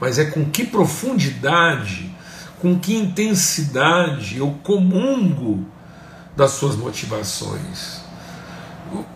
mas 0.00 0.18
é 0.18 0.26
com 0.26 0.44
que 0.44 0.64
profundidade, 0.64 2.10
com 2.58 2.78
que 2.78 2.94
intensidade 2.94 4.38
eu 4.38 4.58
comungo 4.62 5.66
das 6.38 6.52
suas 6.52 6.76
motivações. 6.76 8.00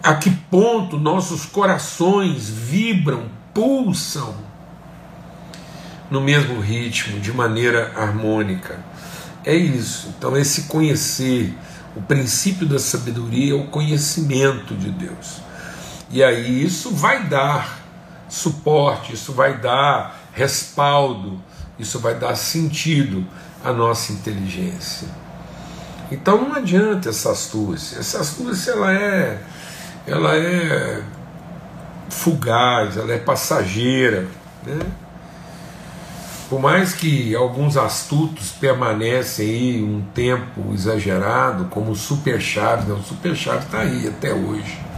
A 0.03 0.15
que 0.15 0.29
ponto 0.29 0.99
nossos 0.99 1.47
corações 1.47 2.49
vibram, 2.49 3.29
pulsam 3.55 4.35
no 6.11 6.21
mesmo 6.21 6.61
ritmo, 6.61 7.21
de 7.21 7.33
maneira 7.33 7.93
harmônica. 7.97 8.85
É 9.45 9.55
isso. 9.55 10.13
Então, 10.19 10.37
esse 10.37 10.63
conhecer, 10.63 11.57
o 11.95 12.03
princípio 12.03 12.67
da 12.67 12.81
sabedoria 12.81 13.53
é 13.53 13.57
o 13.57 13.69
conhecimento 13.69 14.75
de 14.75 14.91
Deus. 14.91 15.41
E 16.11 16.25
aí 16.25 16.65
isso 16.65 16.91
vai 16.91 17.29
dar 17.29 17.79
suporte, 18.29 19.15
isso 19.15 19.33
vai 19.33 19.59
dar 19.59 20.21
respaldo, 20.33 21.41
isso 21.79 22.01
vai 22.01 22.17
dar 22.17 22.35
sentido 22.35 23.25
à 23.65 23.73
nossa 23.73 24.13
inteligência. 24.13 25.22
Então 26.13 26.49
não 26.49 26.57
adianta 26.57 27.09
essa 27.09 27.31
astúcia. 27.31 27.99
Essa 27.99 28.21
astúcia 28.21 28.73
ela 28.73 28.93
é, 28.93 29.39
ela 30.07 30.37
é 30.37 31.03
fugaz, 32.11 32.97
ela 32.97 33.13
é 33.13 33.19
passageira. 33.19 34.27
Né? 34.65 34.79
Por 36.49 36.61
mais 36.61 36.93
que 36.93 37.35
alguns 37.35 37.77
astutos 37.77 38.51
permanecem 38.53 39.49
aí 39.49 39.83
um 39.83 40.03
tempo 40.15 40.73
exagerado, 40.75 41.65
como 41.67 41.93
o 41.93 41.97
Super 41.97 42.41
Chaves, 42.41 42.87
né? 42.87 42.95
o 42.95 43.03
Super 43.03 43.35
Chaves 43.35 43.65
está 43.65 43.81
aí 43.81 44.07
até 44.07 44.33
hoje 44.33 44.93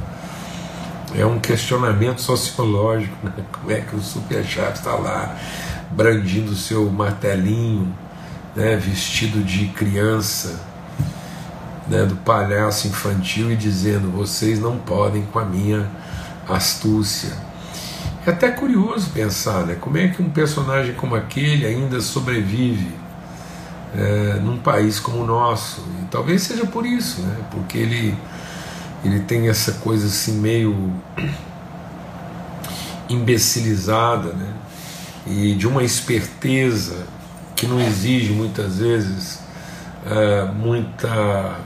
é 1.16 1.24
um 1.24 1.38
questionamento 1.38 2.20
sociológico, 2.20 3.14
né? 3.22 3.32
como 3.52 3.70
é 3.70 3.80
que 3.80 3.94
o 3.94 4.00
Superchat 4.00 4.78
está 4.78 4.94
lá 4.94 5.36
brandindo 5.90 6.54
seu 6.56 6.90
martelinho, 6.90 7.94
né? 8.54 8.76
vestido 8.76 9.42
de 9.44 9.68
criança, 9.68 10.60
né? 11.88 12.04
do 12.04 12.16
palhaço 12.16 12.88
infantil 12.88 13.50
e 13.50 13.56
dizendo: 13.56 14.10
vocês 14.10 14.58
não 14.58 14.78
podem 14.78 15.24
com 15.26 15.38
a 15.38 15.44
minha 15.44 15.88
astúcia. 16.48 17.32
É 18.26 18.30
até 18.30 18.50
curioso 18.50 19.10
pensar, 19.10 19.66
né? 19.66 19.76
Como 19.78 19.98
é 19.98 20.08
que 20.08 20.22
um 20.22 20.30
personagem 20.30 20.94
como 20.94 21.14
aquele 21.14 21.66
ainda 21.66 22.00
sobrevive 22.00 22.90
é, 23.94 24.40
num 24.42 24.58
país 24.58 24.98
como 24.98 25.22
o 25.22 25.26
nosso? 25.26 25.82
E 26.02 26.06
talvez 26.06 26.42
seja 26.42 26.64
por 26.64 26.86
isso, 26.86 27.20
né? 27.20 27.36
Porque 27.50 27.76
ele 27.76 28.16
ele 29.04 29.20
tem 29.20 29.50
essa 29.50 29.72
coisa 29.72 30.06
assim 30.06 30.40
meio 30.40 30.90
imbecilizada, 33.10 34.32
né? 34.32 34.52
E 35.26 35.54
de 35.54 35.66
uma 35.66 35.82
esperteza 35.82 37.06
que 37.54 37.66
não 37.66 37.80
exige 37.80 38.32
muitas 38.32 38.78
vezes 38.78 39.40
uh, 40.06 40.52
muita 40.54 41.58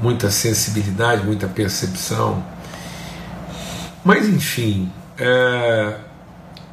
muita 0.00 0.30
sensibilidade, 0.30 1.24
muita 1.24 1.46
percepção. 1.46 2.44
Mas 4.04 4.28
enfim, 4.28 4.92
uh, 5.18 5.98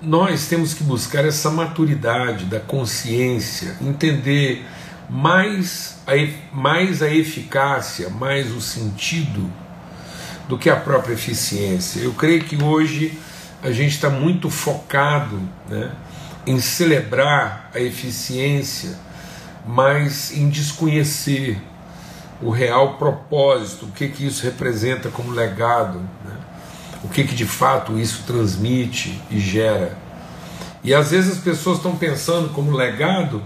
nós 0.02 0.48
temos 0.48 0.74
que 0.74 0.84
buscar 0.84 1.26
essa 1.26 1.50
maturidade 1.50 2.46
da 2.46 2.60
consciência, 2.60 3.76
entender 3.82 4.66
mais 5.10 6.00
a, 6.08 6.14
mais 6.56 7.02
a 7.02 7.14
eficácia, 7.14 8.10
mais 8.10 8.52
o 8.52 8.60
sentido 8.60 9.52
do 10.48 10.58
que 10.58 10.70
a 10.70 10.76
própria 10.76 11.14
eficiência. 11.14 12.00
Eu 12.00 12.14
creio 12.14 12.44
que 12.44 12.62
hoje 12.62 13.18
a 13.62 13.72
gente 13.72 13.92
está 13.92 14.10
muito 14.10 14.50
focado 14.50 15.40
né, 15.70 15.92
em 16.48 16.60
celebrar 16.60 17.70
a 17.74 17.80
eficiência, 17.80 18.98
mas 19.66 20.36
em 20.36 20.50
desconhecer 20.50 21.62
o 22.42 22.50
real 22.50 22.96
propósito, 22.96 23.86
o 23.86 23.92
que, 23.92 24.08
que 24.08 24.26
isso 24.26 24.44
representa 24.44 25.10
como 25.10 25.32
legado, 25.32 26.00
né, 26.00 26.36
o 27.04 27.08
que, 27.08 27.24
que 27.24 27.36
de 27.36 27.46
fato 27.46 28.00
isso 28.00 28.24
transmite 28.26 29.22
e 29.30 29.40
gera. 29.40 29.98
E 30.84 30.94
às 30.94 31.12
vezes 31.12 31.38
as 31.38 31.44
pessoas 31.44 31.78
estão 31.78 31.96
pensando 31.96 32.50
como 32.50 32.72
legado 32.72 33.42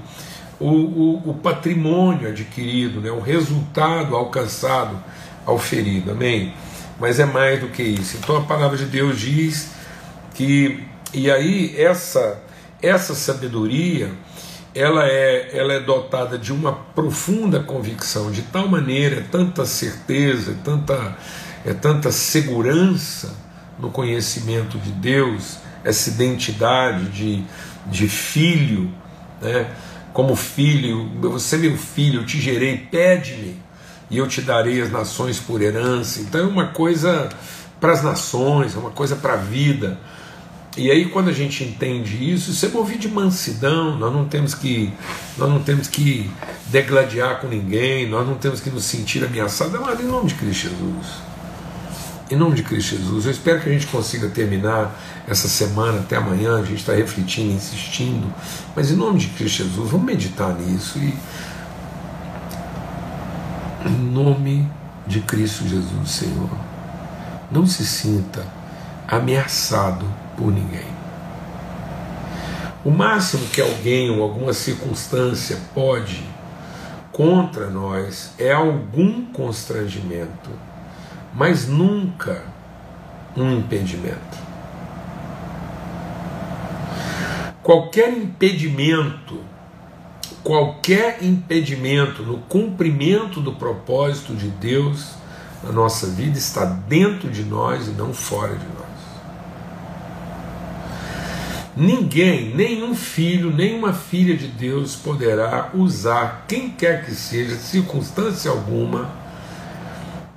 o, 0.60 0.70
o, 0.70 1.30
o 1.32 1.34
patrimônio 1.34 2.30
adquirido, 2.30 3.02
né, 3.02 3.12
o 3.12 3.20
resultado 3.20 4.16
alcançado 4.16 4.98
ao 5.46 5.60
ferido, 5.60 6.12
amém? 6.12 6.54
Mas 7.00 7.20
é 7.20 7.26
mais 7.26 7.60
do 7.60 7.68
que 7.68 7.84
isso. 7.84 8.18
Então 8.18 8.38
a 8.38 8.42
palavra 8.42 8.78
de 8.78 8.86
Deus 8.86 9.20
diz 9.20 9.72
que, 10.34 10.84
e 11.14 11.30
aí 11.30 11.76
essa, 11.78 12.42
essa 12.82 13.14
sabedoria, 13.14 14.12
ela 14.76 15.08
é, 15.08 15.58
ela 15.58 15.74
é 15.74 15.80
dotada 15.80 16.38
de 16.38 16.52
uma 16.52 16.74
profunda 16.74 17.62
convicção, 17.62 18.30
de 18.30 18.42
tal 18.44 18.68
maneira, 18.68 19.22
é 19.22 19.24
tanta 19.32 19.66
certeza, 19.66 20.52
é 20.52 20.56
tanta, 20.64 21.18
é 21.66 21.74
tanta 21.74 22.12
segurança 22.12 23.34
no 23.80 23.90
conhecimento 23.90 24.78
de 24.78 24.92
Deus, 24.92 25.58
essa 25.84 26.10
identidade 26.10 27.06
de, 27.10 27.44
de 27.88 28.08
filho 28.08 28.92
né? 29.42 29.70
como 30.14 30.36
filho, 30.36 31.10
você 31.20 31.58
meu 31.58 31.78
filho, 31.78 32.22
eu 32.22 32.26
te 32.26 32.40
gerei, 32.40 32.78
pede-me 32.78 33.60
e 34.10 34.18
eu 34.18 34.28
te 34.28 34.42
darei 34.42 34.82
as 34.82 34.92
nações 34.92 35.40
por 35.40 35.62
herança. 35.62 36.22
Então 36.22 36.42
é 36.42 36.46
uma 36.46 36.68
coisa 36.68 37.30
para 37.80 37.92
as 37.92 38.02
nações, 38.02 38.76
é 38.76 38.80
uma 38.80 38.92
coisa 38.92 39.16
para 39.16 39.34
a 39.34 39.38
vida. 39.38 40.00
E 40.78 40.92
aí 40.92 41.06
quando 41.06 41.30
a 41.30 41.34
gente 41.34 41.64
entende 41.64 42.34
isso, 42.34 42.52
isso 42.52 42.66
é 42.66 42.70
movido 42.70 43.00
de 43.00 43.08
mansidão, 43.08 43.98
nós 43.98 44.12
não 44.12 44.26
temos 44.26 44.54
que 44.54 44.92
nós 45.38 45.50
não 45.50 45.62
temos 45.64 45.88
que 45.88 46.30
degladiar 46.68 47.40
com 47.40 47.48
ninguém, 47.48 48.10
nós 48.10 48.28
não 48.28 48.36
temos 48.36 48.60
que 48.60 48.70
nos 48.70 48.84
sentir 48.84 49.24
ameaçados, 49.24 49.80
mas 49.80 50.00
em 50.02 50.04
nome 50.04 50.28
de 50.28 50.36
Cristo 50.36 50.64
Jesus. 50.64 51.36
Em 52.30 52.36
nome 52.36 52.56
de 52.56 52.64
Cristo 52.64 52.98
Jesus, 52.98 53.26
eu 53.26 53.32
espero 53.32 53.62
que 53.62 53.70
a 53.70 53.72
gente 53.72 53.88
consiga 53.88 54.28
terminar 54.28 55.00
essa 55.28 55.48
semana 55.48 56.00
até 56.00 56.18
amanhã, 56.18 56.60
a 56.60 56.64
gente 56.64 56.80
está 56.80 56.94
refletindo, 56.94 57.54
insistindo, 57.54 58.34
mas 58.76 58.92
em 58.92 58.96
nome 58.96 59.20
de 59.20 59.28
Cristo 59.28 59.64
Jesus, 59.64 59.92
vamos 59.92 60.06
meditar 60.06 60.54
nisso 60.56 61.00
e 61.00 61.14
em 63.88 63.98
nome 64.12 64.68
de 65.08 65.22
Cristo 65.22 65.66
Jesus, 65.68 66.10
Senhor, 66.10 66.50
não 67.50 67.66
se 67.66 67.86
sinta 67.86 68.46
ameaçado 69.08 70.06
por 70.38 70.52
ninguém. 70.52 70.96
O 72.84 72.92
máximo 72.92 73.48
que 73.48 73.62
alguém 73.62 74.12
ou 74.12 74.22
alguma 74.22 74.54
circunstância 74.54 75.58
pode 75.74 76.24
contra 77.12 77.70
nós 77.70 78.34
é 78.38 78.52
algum 78.52 79.26
constrangimento, 79.26 80.50
mas 81.34 81.68
nunca 81.68 82.44
um 83.36 83.58
impedimento. 83.58 84.46
Qualquer 87.64 88.14
impedimento, 88.14 89.40
qualquer 90.44 91.24
impedimento 91.24 92.22
no 92.22 92.38
cumprimento 92.40 93.42
do 93.42 93.54
propósito 93.54 94.36
de 94.36 94.50
Deus 94.50 95.16
na 95.64 95.72
nossa 95.72 96.06
vida 96.08 96.38
está 96.38 96.66
dentro 96.66 97.32
de 97.32 97.44
nós 97.44 97.88
e 97.88 97.92
não 97.92 98.14
fora 98.14 98.56
de 98.56 98.66
nós. 98.66 98.95
Ninguém, 101.76 102.56
nenhum 102.56 102.96
filho, 102.96 103.54
nenhuma 103.54 103.92
filha 103.92 104.38
de 104.38 104.48
Deus 104.48 104.96
poderá 104.96 105.72
usar 105.74 106.46
quem 106.48 106.70
quer 106.70 107.04
que 107.04 107.14
seja, 107.14 107.58
circunstância 107.58 108.50
alguma, 108.50 109.12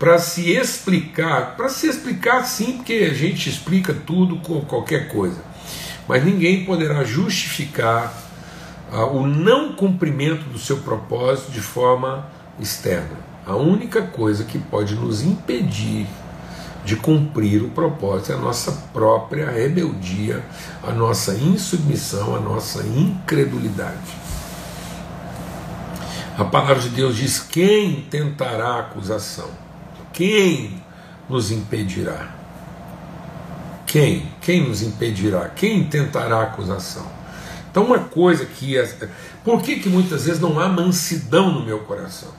para 0.01 0.19
se 0.19 0.51
explicar, 0.51 1.57
para 1.57 1.69
se 1.69 1.87
explicar 1.87 2.45
sim, 2.45 2.79
porque 2.79 3.09
a 3.09 3.15
gente 3.15 3.49
explica 3.49 3.95
tudo 3.95 4.37
com 4.39 4.61
qualquer 4.63 5.07
coisa, 5.09 5.41
mas 6.09 6.25
ninguém 6.25 6.65
poderá 6.65 7.05
justificar 7.05 8.13
ah, 8.91 9.07
o 9.07 9.25
não 9.25 9.75
cumprimento 9.75 10.45
do 10.49 10.59
seu 10.59 10.79
propósito 10.79 11.53
de 11.53 11.61
forma 11.61 12.27
externa. 12.59 13.17
A 13.47 13.55
única 13.55 14.03
coisa 14.03 14.43
que 14.43 14.59
pode 14.59 14.97
nos 14.97 15.23
impedir 15.23 16.07
de 16.89 16.97
cumprir 16.97 17.63
o 17.63 17.69
propósito, 17.69 18.33
é 18.33 18.35
a 18.35 18.39
nossa 18.39 18.73
própria 18.95 19.51
rebeldia, 19.51 20.43
a 20.83 20.91
nossa 20.91 21.35
insubmissão, 21.35 22.35
a 22.35 22.41
nossa 22.41 22.83
incredulidade. 22.83 24.17
A 26.39 26.47
palavra 26.47 26.81
de 26.81 26.89
Deus 26.89 27.15
diz: 27.15 27.41
quem 27.41 28.07
tentará 28.09 28.79
acusação? 28.79 29.51
Quem 30.15 30.83
nos 31.29 31.51
impedirá? 31.51 32.35
Quem? 33.87 34.27
Quem 34.41 34.67
nos 34.67 34.81
impedirá? 34.81 35.51
Quem 35.51 35.85
tentará 35.85 36.43
acusação? 36.43 37.07
Então, 37.71 37.85
uma 37.85 37.99
coisa 37.99 38.47
que. 38.47 38.83
Por 39.45 39.61
que, 39.61 39.79
que 39.79 39.91
muitas 39.91 40.25
vezes 40.25 40.41
não 40.41 40.59
há 40.59 40.67
mansidão 40.71 41.53
no 41.53 41.67
meu 41.67 41.81
coração? 41.81 42.33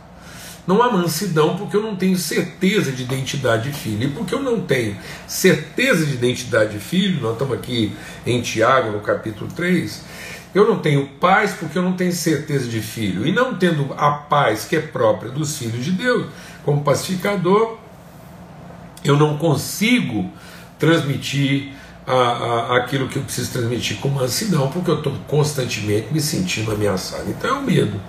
Não 0.70 0.84
há 0.84 0.92
mansidão 0.92 1.58
porque 1.58 1.76
eu 1.76 1.82
não 1.82 1.96
tenho 1.96 2.16
certeza 2.16 2.92
de 2.92 3.02
identidade 3.02 3.72
de 3.72 3.76
filho. 3.76 4.04
E 4.04 4.12
porque 4.12 4.36
eu 4.36 4.40
não 4.40 4.62
tenho 4.62 4.96
certeza 5.26 6.06
de 6.06 6.14
identidade 6.14 6.74
de 6.74 6.80
filho, 6.80 7.20
nós 7.20 7.32
estamos 7.32 7.58
aqui 7.58 7.92
em 8.24 8.40
Tiago, 8.40 8.92
no 8.92 9.00
capítulo 9.00 9.50
3, 9.56 10.06
eu 10.54 10.68
não 10.68 10.78
tenho 10.78 11.08
paz 11.20 11.54
porque 11.60 11.76
eu 11.76 11.82
não 11.82 11.94
tenho 11.94 12.14
certeza 12.14 12.70
de 12.70 12.82
filho. 12.82 13.26
E 13.26 13.32
não 13.32 13.58
tendo 13.58 13.92
a 13.98 14.12
paz 14.12 14.66
que 14.66 14.76
é 14.76 14.80
própria 14.80 15.32
dos 15.32 15.58
filhos 15.58 15.84
de 15.84 15.92
Deus, 15.92 16.28
como 16.64 16.84
pacificador, 16.84 17.80
eu 19.04 19.18
não 19.18 19.40
consigo 19.40 20.32
transmitir 20.78 21.74
a, 22.06 22.14
a, 22.14 22.78
aquilo 22.78 23.08
que 23.08 23.18
eu 23.18 23.24
preciso 23.24 23.54
transmitir 23.54 23.98
com 23.98 24.10
mansidão, 24.10 24.68
porque 24.70 24.92
eu 24.92 25.00
estou 25.00 25.14
constantemente 25.28 26.14
me 26.14 26.22
sentindo 26.22 26.72
ameaçado. 26.72 27.28
Então 27.28 27.50
é 27.50 27.60
o 27.60 27.64
medo. 27.64 28.00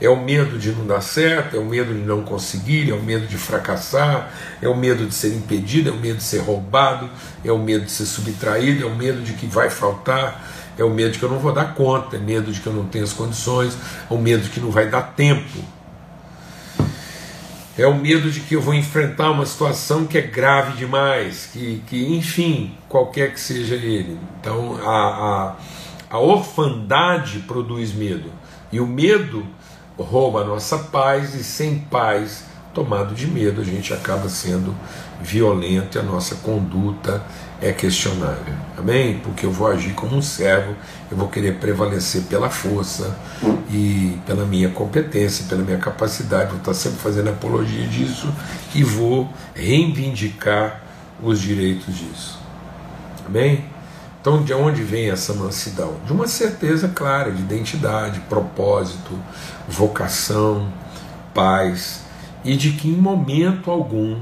É 0.00 0.08
o 0.08 0.16
medo 0.16 0.58
de 0.58 0.72
não 0.72 0.86
dar 0.86 1.02
certo, 1.02 1.56
é 1.56 1.58
o 1.58 1.64
medo 1.64 1.92
de 1.92 2.00
não 2.00 2.22
conseguir, 2.22 2.90
é 2.90 2.94
o 2.94 3.02
medo 3.02 3.26
de 3.26 3.36
fracassar, 3.36 4.30
é 4.62 4.68
o 4.68 4.74
medo 4.74 5.04
de 5.06 5.14
ser 5.14 5.34
impedido, 5.34 5.90
é 5.90 5.92
o 5.92 5.96
medo 5.96 6.16
de 6.16 6.24
ser 6.24 6.38
roubado, 6.38 7.08
é 7.44 7.52
o 7.52 7.58
medo 7.58 7.84
de 7.84 7.90
ser 7.90 8.06
subtraído, 8.06 8.84
é 8.84 8.86
o 8.86 8.94
medo 8.94 9.20
de 9.20 9.34
que 9.34 9.46
vai 9.46 9.68
faltar, 9.68 10.42
é 10.78 10.82
o 10.82 10.88
medo 10.88 11.12
de 11.12 11.18
que 11.18 11.24
eu 11.24 11.28
não 11.28 11.38
vou 11.38 11.52
dar 11.52 11.74
conta, 11.74 12.16
é 12.16 12.18
o 12.18 12.22
medo 12.22 12.50
de 12.50 12.60
que 12.60 12.66
eu 12.66 12.72
não 12.72 12.86
tenho 12.86 13.04
as 13.04 13.12
condições, 13.12 13.76
é 14.10 14.14
o 14.14 14.16
medo 14.16 14.44
de 14.44 14.48
que 14.48 14.60
não 14.60 14.70
vai 14.70 14.88
dar 14.88 15.02
tempo. 15.02 15.62
É 17.76 17.86
o 17.86 17.94
medo 17.94 18.30
de 18.30 18.40
que 18.40 18.54
eu 18.54 18.60
vou 18.60 18.74
enfrentar 18.74 19.30
uma 19.30 19.46
situação 19.46 20.06
que 20.06 20.18
é 20.18 20.22
grave 20.22 20.76
demais, 20.76 21.48
que, 21.52 21.82
que 21.86 22.14
enfim, 22.14 22.74
qualquer 22.88 23.32
que 23.32 23.40
seja 23.40 23.74
ele. 23.74 24.18
Então 24.40 24.78
a, 24.82 25.56
a, 26.10 26.16
a 26.16 26.18
orfandade 26.18 27.40
produz 27.40 27.92
medo. 27.92 28.30
E 28.72 28.80
o 28.80 28.86
medo 28.86 29.46
rouba 30.02 30.40
a 30.40 30.44
nossa 30.44 30.78
paz 30.78 31.34
e 31.34 31.44
sem 31.44 31.78
paz, 31.78 32.44
tomado 32.74 33.14
de 33.14 33.26
medo, 33.26 33.60
a 33.60 33.64
gente 33.64 33.92
acaba 33.92 34.28
sendo 34.28 34.74
violento 35.20 35.98
e 35.98 36.00
a 36.00 36.02
nossa 36.02 36.36
conduta 36.36 37.22
é 37.60 37.72
questionável. 37.72 38.54
Amém? 38.76 39.18
Porque 39.18 39.44
eu 39.44 39.50
vou 39.50 39.66
agir 39.66 39.92
como 39.92 40.16
um 40.16 40.22
servo, 40.22 40.74
eu 41.10 41.16
vou 41.16 41.28
querer 41.28 41.56
prevalecer 41.56 42.22
pela 42.22 42.48
força 42.48 43.16
e 43.70 44.18
pela 44.26 44.44
minha 44.44 44.70
competência, 44.70 45.44
pela 45.48 45.62
minha 45.62 45.78
capacidade, 45.78 46.50
vou 46.50 46.58
estar 46.58 46.74
sempre 46.74 46.98
fazendo 46.98 47.28
apologia 47.28 47.86
disso 47.86 48.32
e 48.74 48.82
vou 48.82 49.28
reivindicar 49.54 50.80
os 51.22 51.40
direitos 51.40 51.94
disso. 51.94 52.38
Amém? 53.26 53.69
Então, 54.20 54.42
de 54.42 54.52
onde 54.52 54.82
vem 54.82 55.08
essa 55.08 55.32
mansidão? 55.32 55.94
De 56.04 56.12
uma 56.12 56.28
certeza 56.28 56.88
clara 56.88 57.32
de 57.32 57.40
identidade, 57.40 58.20
propósito, 58.28 59.18
vocação, 59.66 60.70
paz, 61.32 62.02
e 62.44 62.54
de 62.54 62.72
que 62.72 62.88
em 62.88 62.96
momento 62.96 63.70
algum 63.70 64.18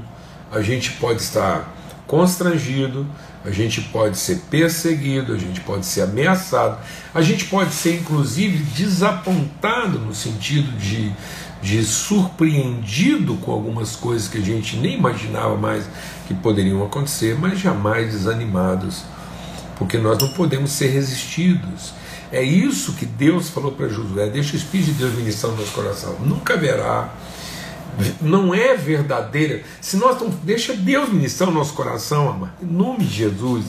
a 0.51 0.61
gente 0.61 0.91
pode 0.93 1.21
estar 1.21 1.75
constrangido, 2.07 3.05
a 3.43 3.51
gente 3.51 3.81
pode 3.81 4.17
ser 4.17 4.43
perseguido, 4.49 5.33
a 5.33 5.37
gente 5.37 5.59
pode 5.61 5.85
ser 5.85 6.01
ameaçado, 6.01 6.77
a 7.13 7.21
gente 7.21 7.45
pode 7.45 7.73
ser 7.73 7.99
inclusive 7.99 8.57
desapontado 8.57 9.99
no 9.99 10.15
sentido 10.15 10.71
de, 10.77 11.11
de 11.61 11.83
surpreendido 11.83 13.35
com 13.35 13.51
algumas 13.51 13.97
coisas 13.97 14.29
que 14.29 14.37
a 14.37 14.41
gente 14.41 14.77
nem 14.77 14.97
imaginava 14.97 15.57
mais 15.57 15.85
que 16.25 16.33
poderiam 16.33 16.83
acontecer, 16.85 17.37
mas 17.37 17.59
jamais 17.59 18.11
desanimados 18.11 19.03
porque 19.79 19.97
nós 19.97 20.19
não 20.19 20.27
podemos 20.29 20.71
ser 20.71 20.89
resistidos. 20.89 21.93
É 22.31 22.43
isso 22.43 22.93
que 22.93 23.05
Deus 23.05 23.49
falou 23.49 23.71
para 23.71 23.87
Josué: 23.87 24.29
deixa 24.29 24.53
o 24.53 24.57
Espírito 24.57 24.91
de 24.91 24.97
Deus 24.99 25.15
ministrar 25.15 25.51
no 25.53 25.57
nosso 25.57 25.71
coração. 25.71 26.17
Nunca 26.19 26.53
haverá. 26.53 27.11
Não 28.21 28.53
é 28.53 28.75
verdadeira. 28.75 29.63
Se 29.81 29.97
nós 29.97 30.21
não. 30.21 30.29
Deixa 30.29 30.73
Deus 30.73 31.09
ministrar 31.09 31.49
o 31.49 31.53
nosso 31.53 31.73
coração, 31.73 32.29
amado. 32.29 32.53
Em 32.61 32.65
nome 32.65 33.05
de 33.05 33.15
Jesus. 33.15 33.65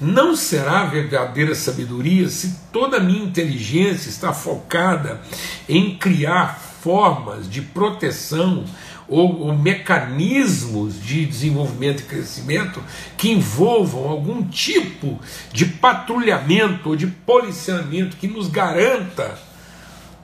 Não 0.00 0.34
será 0.34 0.86
verdadeira 0.86 1.54
sabedoria 1.54 2.26
se 2.28 2.56
toda 2.72 2.96
a 2.96 3.00
minha 3.00 3.22
inteligência 3.22 4.08
está 4.08 4.32
focada 4.32 5.20
em 5.68 5.98
criar 5.98 6.58
formas 6.80 7.50
de 7.50 7.60
proteção 7.60 8.64
ou, 9.10 9.40
ou 9.40 9.58
mecanismos 9.58 11.02
de 11.02 11.26
desenvolvimento 11.26 12.00
e 12.00 12.04
crescimento 12.04 12.80
que 13.18 13.32
envolvam 13.32 14.08
algum 14.08 14.42
tipo 14.44 15.18
de 15.52 15.66
patrulhamento 15.66 16.90
ou 16.90 16.96
de 16.96 17.08
policiamento 17.08 18.16
que 18.16 18.28
nos 18.28 18.46
garanta 18.46 19.36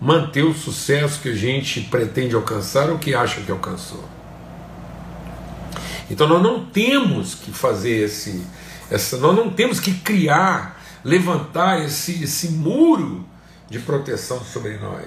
manter 0.01 0.45
o 0.45 0.55
sucesso 0.55 1.21
que 1.21 1.31
a 1.31 1.35
gente 1.35 1.81
pretende 1.81 2.37
alcançar 2.37 2.89
ou 2.89 2.99
que 2.99 3.13
acha 3.13 3.41
que 3.41 3.51
alcançou. 3.51 4.05
Então 6.09 6.29
nós 6.29 6.41
não 6.41 6.65
temos 6.65 7.35
que 7.35 7.51
fazer 7.51 8.05
esse, 8.05 8.47
essa, 8.89 9.17
nós 9.17 9.35
não 9.35 9.51
temos 9.51 9.81
que 9.81 9.93
criar, 9.95 10.81
levantar 11.03 11.85
esse, 11.85 12.23
esse 12.23 12.51
muro 12.51 13.27
de 13.69 13.81
proteção 13.81 14.41
sobre 14.45 14.77
nós. 14.77 15.07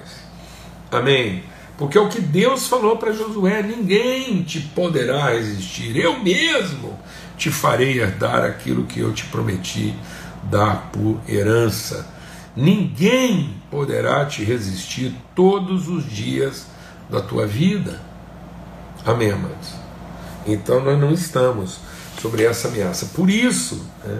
Amém? 0.92 1.44
Porque 1.80 1.98
é 1.98 2.02
o 2.02 2.10
que 2.10 2.20
Deus 2.20 2.68
falou 2.68 2.98
para 2.98 3.14
Josué: 3.14 3.64
ninguém 3.64 4.44
te 4.44 4.60
poderá 4.60 5.30
resistir, 5.30 5.96
eu 5.96 6.20
mesmo 6.20 7.00
te 7.38 7.50
farei 7.50 8.02
herdar 8.02 8.44
aquilo 8.44 8.84
que 8.84 9.00
eu 9.00 9.14
te 9.14 9.26
prometi 9.28 9.96
dar 10.44 10.90
por 10.92 11.22
herança. 11.28 12.06
Ninguém 12.54 13.56
poderá 13.72 14.26
te 14.26 14.44
resistir 14.44 15.16
todos 15.34 15.88
os 15.88 16.06
dias 16.06 16.66
da 17.10 17.22
tua 17.22 17.48
vida. 17.48 18.02
Amém, 19.06 19.32
amados? 19.32 19.74
Então 20.46 20.84
nós 20.84 21.00
não 21.00 21.14
estamos 21.14 21.80
sobre 22.22 22.44
essa 22.44 22.68
ameaça. 22.68 23.06
Por 23.16 23.30
isso, 23.30 23.86
né, 24.04 24.20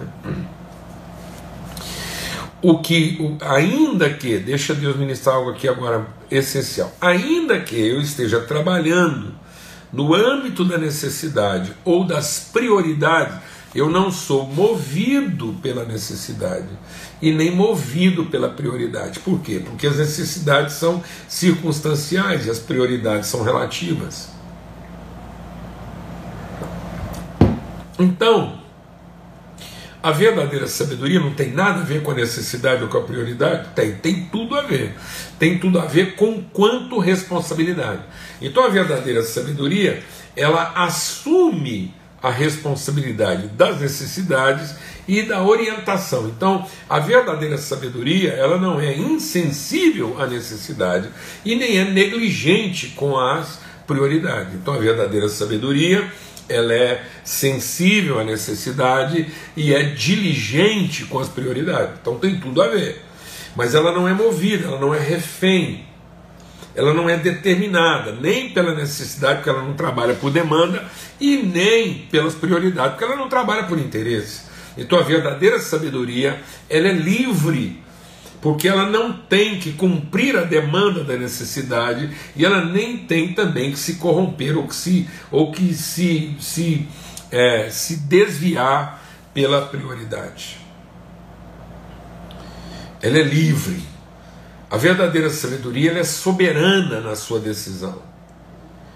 o 2.62 2.78
que, 2.78 3.36
ainda 3.40 4.10
que, 4.10 4.38
deixa 4.38 4.74
Deus 4.74 4.96
ministrar 4.96 5.36
algo 5.36 5.50
aqui 5.50 5.66
agora 5.68 6.06
essencial, 6.30 6.92
ainda 7.00 7.60
que 7.60 7.74
eu 7.74 8.00
esteja 8.00 8.40
trabalhando 8.40 9.34
no 9.92 10.14
âmbito 10.14 10.64
da 10.64 10.78
necessidade 10.78 11.72
ou 11.84 12.04
das 12.04 12.50
prioridades, 12.52 13.36
eu 13.74 13.88
não 13.88 14.10
sou 14.10 14.46
movido 14.46 15.54
pela 15.62 15.84
necessidade 15.84 16.68
e 17.22 17.32
nem 17.32 17.54
movido 17.54 18.26
pela 18.26 18.48
prioridade. 18.48 19.20
Por 19.20 19.40
quê? 19.40 19.62
Porque 19.64 19.86
as 19.86 19.96
necessidades 19.96 20.74
são 20.74 21.02
circunstanciais 21.28 22.46
e 22.46 22.50
as 22.50 22.58
prioridades 22.58 23.28
são 23.28 23.42
relativas. 23.42 24.28
Então, 27.98 28.59
a 30.02 30.10
verdadeira 30.10 30.66
sabedoria 30.66 31.20
não 31.20 31.34
tem 31.34 31.52
nada 31.52 31.80
a 31.80 31.84
ver 31.84 32.02
com 32.02 32.10
a 32.10 32.14
necessidade 32.14 32.82
ou 32.82 32.88
com 32.88 32.98
a 32.98 33.02
prioridade? 33.02 33.68
Tem, 33.74 33.92
tem 33.96 34.28
tudo 34.32 34.56
a 34.56 34.62
ver. 34.62 34.94
Tem 35.38 35.58
tudo 35.58 35.78
a 35.78 35.84
ver 35.84 36.14
com 36.14 36.42
quanto 36.42 36.98
responsabilidade. 36.98 38.02
Então 38.40 38.64
a 38.64 38.68
verdadeira 38.68 39.22
sabedoria, 39.22 40.02
ela 40.34 40.72
assume 40.74 41.94
a 42.22 42.30
responsabilidade 42.30 43.48
das 43.48 43.80
necessidades 43.80 44.74
e 45.08 45.22
da 45.22 45.42
orientação. 45.42 46.28
Então, 46.28 46.66
a 46.88 46.98
verdadeira 46.98 47.56
sabedoria, 47.56 48.32
ela 48.32 48.58
não 48.58 48.78
é 48.78 48.94
insensível 48.94 50.16
à 50.20 50.26
necessidade 50.26 51.08
e 51.44 51.56
nem 51.56 51.78
é 51.78 51.84
negligente 51.84 52.88
com 52.88 53.18
as 53.18 53.60
prioridades. 53.86 54.54
Então, 54.54 54.74
a 54.74 54.78
verdadeira 54.78 55.28
sabedoria 55.28 56.10
ela 56.50 56.74
é 56.74 57.02
sensível 57.24 58.18
à 58.18 58.24
necessidade 58.24 59.26
e 59.56 59.72
é 59.72 59.82
diligente 59.82 61.04
com 61.04 61.18
as 61.18 61.28
prioridades. 61.28 61.98
Então 62.00 62.18
tem 62.18 62.38
tudo 62.38 62.60
a 62.60 62.68
ver. 62.68 63.02
Mas 63.56 63.74
ela 63.74 63.92
não 63.92 64.06
é 64.06 64.12
movida, 64.12 64.66
ela 64.66 64.78
não 64.78 64.94
é 64.94 64.98
refém, 64.98 65.84
ela 66.74 66.94
não 66.94 67.08
é 67.08 67.16
determinada, 67.16 68.12
nem 68.12 68.50
pela 68.50 68.74
necessidade, 68.74 69.36
porque 69.36 69.50
ela 69.50 69.62
não 69.62 69.74
trabalha 69.74 70.14
por 70.14 70.30
demanda, 70.30 70.84
e 71.20 71.36
nem 71.36 72.06
pelas 72.10 72.34
prioridades, 72.34 72.92
porque 72.92 73.04
ela 73.04 73.16
não 73.16 73.28
trabalha 73.28 73.64
por 73.64 73.78
interesse. 73.78 74.42
Então 74.78 74.98
a 74.98 75.02
verdadeira 75.02 75.58
sabedoria, 75.58 76.40
ela 76.68 76.88
é 76.88 76.92
livre 76.92 77.82
porque 78.40 78.66
ela 78.66 78.88
não 78.88 79.12
tem 79.12 79.58
que 79.58 79.72
cumprir 79.72 80.36
a 80.36 80.42
demanda 80.42 81.04
da 81.04 81.16
necessidade 81.16 82.10
e 82.34 82.44
ela 82.44 82.64
nem 82.64 82.98
tem 82.98 83.34
também 83.34 83.70
que 83.70 83.78
se 83.78 83.96
corromper 83.96 84.56
ou 84.56 84.66
que 84.66 84.74
se, 84.74 85.08
ou 85.30 85.52
que 85.52 85.74
se, 85.74 86.34
se, 86.40 86.88
é, 87.30 87.68
se 87.70 87.96
desviar 87.96 89.02
pela 89.34 89.66
prioridade. 89.66 90.58
Ela 93.02 93.18
é 93.18 93.22
livre. 93.22 93.82
A 94.70 94.76
verdadeira 94.76 95.28
sabedoria 95.30 95.92
é 95.92 96.04
soberana 96.04 97.00
na 97.00 97.16
sua 97.16 97.40
decisão. 97.40 98.02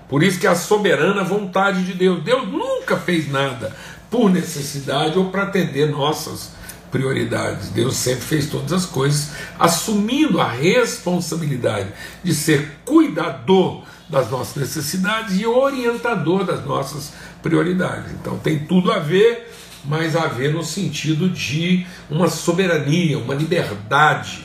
Por 0.09 0.23
isso 0.23 0.39
que 0.39 0.47
é 0.47 0.51
a 0.51 0.55
soberana 0.55 1.25
vontade 1.25 1.85
de 1.85 1.95
Deus. 1.95 2.23
Deus 2.23 2.47
nunca 2.49 2.97
fez 2.97 3.31
nada 3.31 3.75
por 4.11 4.31
necessidade 4.31 5.19
ou 5.19 5.31
para 5.31 5.43
atender 5.45 5.91
nossas 5.91 6.54
prioridades. 6.95 7.71
Deus 7.71 7.97
sempre 7.97 8.21
fez 8.21 8.47
todas 8.47 8.73
as 8.73 8.87
coisas 8.87 9.33
assumindo 9.59 10.41
a 10.41 10.49
responsabilidade 10.49 11.89
de 12.23 12.33
ser 12.33 12.79
cuidador 12.85 13.83
das 14.09 14.31
nossas 14.31 14.55
necessidades 14.55 15.41
e 15.41 15.45
orientador 15.45 16.45
das 16.45 16.65
nossas 16.65 17.13
prioridades. 17.43 18.13
Então 18.13 18.39
tem 18.39 18.61
tudo 18.61 18.93
a 18.93 19.01
ver, 19.01 19.53
mas 19.85 20.15
a 20.15 20.29
ver 20.29 20.55
no 20.55 20.63
sentido 20.63 21.29
de 21.29 21.85
uma 22.09 22.29
soberania, 22.29 23.19
uma 23.19 23.35
liberdade, 23.35 24.45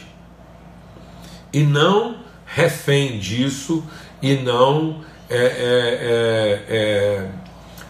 e 1.54 1.62
não 1.62 2.18
refém 2.48 3.20
disso, 3.20 3.84
e 4.24 4.36
não 4.38 5.04
é, 5.30 5.38
é, 5.38 5.48
é, 5.48 6.76
é 6.76 7.30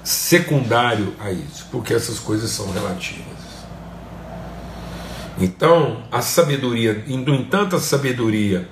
secundário 0.03 1.15
a 1.17 1.31
isso, 1.31 1.65
porque 1.71 1.93
essas 1.93 2.19
coisas 2.19 2.49
são 2.49 2.69
relativas. 2.71 3.38
Então, 5.39 6.03
a 6.11 6.21
sabedoria, 6.21 7.03
no 7.07 7.33
entanto, 7.33 7.75
a 7.75 7.79
sabedoria 7.79 8.67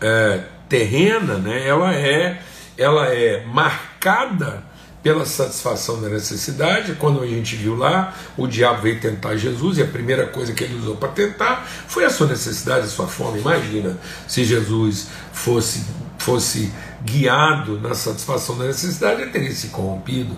é, 0.00 0.40
terrena, 0.68 1.36
né, 1.36 1.66
ela 1.66 1.94
é, 1.94 2.40
ela 2.78 3.06
é 3.06 3.44
marcada 3.44 4.64
pela 5.02 5.26
satisfação 5.26 6.00
da 6.00 6.08
necessidade. 6.08 6.94
Quando 6.94 7.22
a 7.22 7.26
gente 7.26 7.56
viu 7.56 7.76
lá, 7.76 8.14
o 8.36 8.46
diabo 8.46 8.82
veio 8.82 9.00
tentar 9.00 9.36
Jesus 9.36 9.78
e 9.78 9.82
a 9.82 9.86
primeira 9.86 10.26
coisa 10.26 10.52
que 10.52 10.64
ele 10.64 10.76
usou 10.76 10.96
para 10.96 11.08
tentar 11.10 11.66
foi 11.66 12.04
a 12.04 12.10
sua 12.10 12.28
necessidade, 12.28 12.86
a 12.86 12.88
sua 12.88 13.06
fome. 13.06 13.40
Imagina 13.40 13.98
se 14.28 14.44
Jesus 14.44 15.08
fosse 15.32 15.84
fosse 16.18 16.72
guiado 17.04 17.80
na 17.80 17.96
satisfação 17.96 18.56
da 18.56 18.66
necessidade, 18.66 19.22
ele 19.22 19.32
teria 19.32 19.52
se 19.52 19.68
corrompido. 19.68 20.36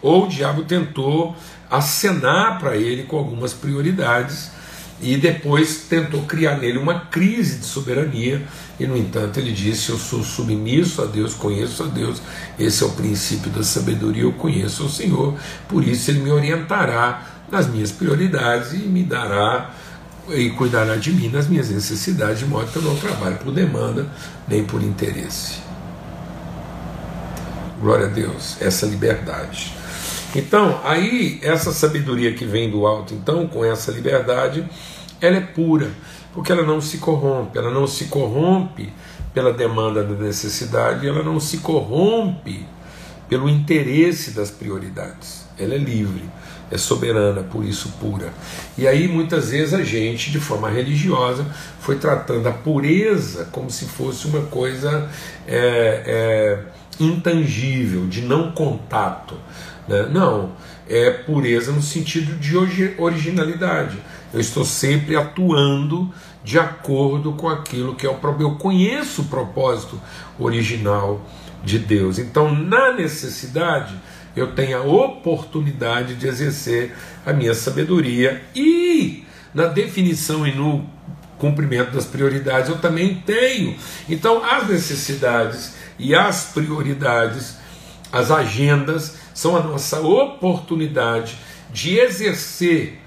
Ou 0.00 0.24
o 0.24 0.28
diabo 0.28 0.64
tentou 0.64 1.36
acenar 1.70 2.58
para 2.58 2.74
ele 2.74 3.02
com 3.02 3.18
algumas 3.18 3.52
prioridades 3.52 4.55
e 5.00 5.16
depois 5.16 5.84
tentou 5.88 6.22
criar 6.22 6.56
nele 6.58 6.78
uma 6.78 7.00
crise 7.00 7.58
de 7.58 7.66
soberania, 7.66 8.42
e 8.80 8.86
no 8.86 8.96
entanto 8.96 9.38
ele 9.38 9.52
disse: 9.52 9.90
Eu 9.90 9.98
sou 9.98 10.22
submisso 10.22 11.02
a 11.02 11.06
Deus, 11.06 11.34
conheço 11.34 11.82
a 11.82 11.86
Deus, 11.86 12.22
esse 12.58 12.82
é 12.82 12.86
o 12.86 12.90
princípio 12.90 13.50
da 13.50 13.62
sabedoria, 13.62 14.22
eu 14.22 14.32
conheço 14.32 14.84
o 14.84 14.90
Senhor, 14.90 15.34
por 15.68 15.86
isso 15.86 16.10
ele 16.10 16.20
me 16.20 16.30
orientará 16.30 17.26
nas 17.50 17.68
minhas 17.68 17.92
prioridades 17.92 18.72
e 18.72 18.78
me 18.78 19.02
dará 19.02 19.70
e 20.28 20.50
cuidará 20.50 20.96
de 20.96 21.12
mim 21.12 21.28
nas 21.28 21.46
minhas 21.46 21.70
necessidades, 21.70 22.40
de 22.40 22.46
modo 22.46 22.70
que 22.70 22.76
eu 22.76 22.82
não 22.82 22.96
trabalho 22.96 23.36
por 23.36 23.52
demanda 23.52 24.06
nem 24.48 24.64
por 24.64 24.82
interesse. 24.82 25.58
Glória 27.80 28.06
a 28.06 28.08
Deus, 28.08 28.56
essa 28.60 28.86
liberdade. 28.86 29.72
Então, 30.34 30.80
aí, 30.84 31.38
essa 31.42 31.72
sabedoria 31.72 32.34
que 32.34 32.44
vem 32.44 32.70
do 32.70 32.86
alto, 32.86 33.14
então, 33.14 33.46
com 33.46 33.64
essa 33.64 33.90
liberdade, 33.90 34.68
ela 35.20 35.36
é 35.36 35.40
pura, 35.40 35.90
porque 36.32 36.52
ela 36.52 36.62
não 36.62 36.80
se 36.80 36.98
corrompe, 36.98 37.56
ela 37.56 37.70
não 37.70 37.86
se 37.86 38.06
corrompe 38.06 38.92
pela 39.32 39.52
demanda 39.52 40.02
da 40.02 40.14
necessidade, 40.14 41.06
ela 41.06 41.22
não 41.22 41.38
se 41.38 41.58
corrompe 41.58 42.66
pelo 43.28 43.48
interesse 43.48 44.30
das 44.30 44.50
prioridades. 44.50 45.46
Ela 45.58 45.74
é 45.74 45.78
livre, 45.78 46.24
é 46.70 46.78
soberana, 46.78 47.42
por 47.42 47.64
isso 47.64 47.94
pura. 48.00 48.32
E 48.76 48.86
aí 48.86 49.08
muitas 49.08 49.50
vezes 49.50 49.74
a 49.74 49.82
gente, 49.82 50.30
de 50.30 50.40
forma 50.40 50.68
religiosa, 50.68 51.46
foi 51.80 51.96
tratando 51.96 52.46
a 52.48 52.52
pureza 52.52 53.48
como 53.52 53.70
se 53.70 53.86
fosse 53.86 54.26
uma 54.26 54.42
coisa 54.42 55.10
é, 55.46 56.02
é, 56.06 56.58
intangível, 57.00 58.06
de 58.06 58.22
não 58.22 58.52
contato. 58.52 59.36
Né? 59.88 60.08
Não, 60.10 60.52
é 60.88 61.10
pureza 61.10 61.72
no 61.72 61.82
sentido 61.82 62.36
de 62.38 62.56
originalidade. 62.98 63.98
Eu 64.32 64.40
estou 64.40 64.64
sempre 64.64 65.16
atuando 65.16 66.12
de 66.44 66.58
acordo 66.58 67.32
com 67.32 67.48
aquilo 67.48 67.94
que 67.94 68.06
é 68.06 68.10
o 68.10 68.14
próprio. 68.14 68.48
Eu 68.48 68.54
conheço 68.56 69.22
o 69.22 69.26
propósito 69.26 70.00
original 70.38 71.20
de 71.64 71.78
Deus. 71.78 72.18
Então, 72.18 72.54
na 72.54 72.92
necessidade, 72.92 73.94
eu 74.36 74.52
tenho 74.52 74.78
a 74.78 74.82
oportunidade 74.82 76.14
de 76.14 76.28
exercer 76.28 76.94
a 77.24 77.32
minha 77.32 77.54
sabedoria 77.54 78.42
e 78.54 79.24
na 79.52 79.66
definição 79.66 80.46
e 80.46 80.54
no 80.54 80.84
cumprimento 81.38 81.92
das 81.92 82.04
prioridades 82.04 82.68
eu 82.68 82.78
também 82.78 83.22
tenho. 83.26 83.76
Então, 84.08 84.44
as 84.44 84.68
necessidades 84.68 85.74
e 85.98 86.14
as 86.14 86.52
prioridades, 86.52 87.56
as 88.12 88.30
agendas, 88.30 89.16
são 89.36 89.54
a 89.54 89.60
nossa 89.60 90.00
oportunidade 90.00 91.36
de 91.70 91.98
exercer 91.98 92.98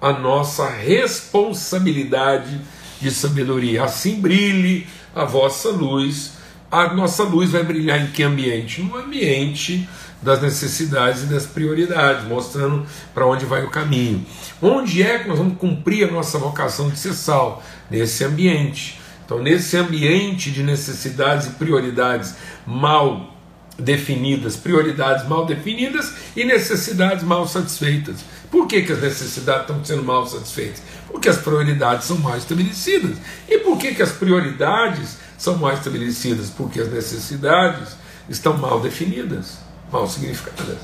a 0.00 0.12
nossa 0.12 0.68
responsabilidade 0.68 2.60
de 3.00 3.08
sabedoria. 3.12 3.84
Assim 3.84 4.20
brilhe 4.20 4.88
a 5.14 5.24
vossa 5.24 5.68
luz. 5.68 6.32
A 6.72 6.92
nossa 6.92 7.22
luz 7.22 7.50
vai 7.50 7.62
brilhar 7.62 8.02
em 8.02 8.08
que 8.08 8.24
ambiente? 8.24 8.82
No 8.82 8.96
ambiente 8.96 9.88
das 10.20 10.42
necessidades 10.42 11.22
e 11.22 11.26
das 11.26 11.46
prioridades, 11.46 12.26
mostrando 12.26 12.84
para 13.14 13.24
onde 13.24 13.46
vai 13.46 13.62
o 13.62 13.70
caminho. 13.70 14.26
Onde 14.60 15.04
é 15.04 15.20
que 15.20 15.28
nós 15.28 15.38
vamos 15.38 15.56
cumprir 15.56 16.08
a 16.08 16.10
nossa 16.10 16.36
vocação 16.36 16.90
de 16.90 16.98
ser 16.98 17.14
sal? 17.14 17.62
Nesse 17.88 18.24
ambiente. 18.24 19.00
Então, 19.24 19.38
nesse 19.40 19.76
ambiente 19.76 20.50
de 20.50 20.64
necessidades 20.64 21.46
e 21.46 21.50
prioridades 21.50 22.34
mal 22.66 23.35
definidas, 23.78 24.56
prioridades 24.56 25.28
mal 25.28 25.44
definidas 25.44 26.12
e 26.34 26.44
necessidades 26.44 27.22
mal 27.22 27.46
satisfeitas. 27.46 28.16
Por 28.50 28.66
que, 28.66 28.82
que 28.82 28.92
as 28.92 29.00
necessidades 29.00 29.62
estão 29.62 29.84
sendo 29.84 30.02
mal 30.02 30.26
satisfeitas? 30.26 30.82
Porque 31.08 31.28
as 31.28 31.36
prioridades 31.36 32.06
são 32.06 32.18
mal 32.18 32.36
estabelecidas. 32.36 33.16
E 33.48 33.58
por 33.58 33.78
que, 33.78 33.94
que 33.94 34.02
as 34.02 34.12
prioridades 34.12 35.18
são 35.36 35.58
mal 35.58 35.72
estabelecidas? 35.72 36.50
Porque 36.50 36.80
as 36.80 36.90
necessidades 36.90 37.96
estão 38.28 38.56
mal 38.56 38.80
definidas, 38.80 39.58
mal 39.92 40.06
significadas. 40.06 40.78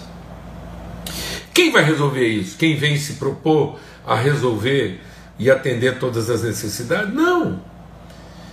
Quem 1.55 1.71
vai 1.71 1.85
resolver 1.85 2.27
isso? 2.27 2.57
Quem 2.57 2.77
vem 2.77 2.97
se 2.97 3.15
propor 3.15 3.79
a 4.07 4.17
resolver 4.17 5.01
e 5.39 5.51
atender 5.51 5.99
todas 5.99 6.31
as 6.31 6.43
necessidades? 6.43 7.13
Não. 7.13 7.63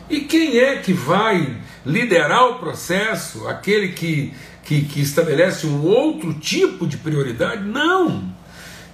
E 0.09 0.21
quem 0.21 0.57
é 0.57 0.77
que 0.77 0.91
vai 0.91 1.57
liderar 1.85 2.47
o 2.49 2.55
processo? 2.55 3.47
Aquele 3.47 3.89
que, 3.89 4.33
que, 4.63 4.81
que 4.83 5.01
estabelece 5.01 5.67
um 5.67 5.83
outro 5.83 6.33
tipo 6.33 6.87
de 6.87 6.97
prioridade? 6.97 7.63
Não. 7.63 8.37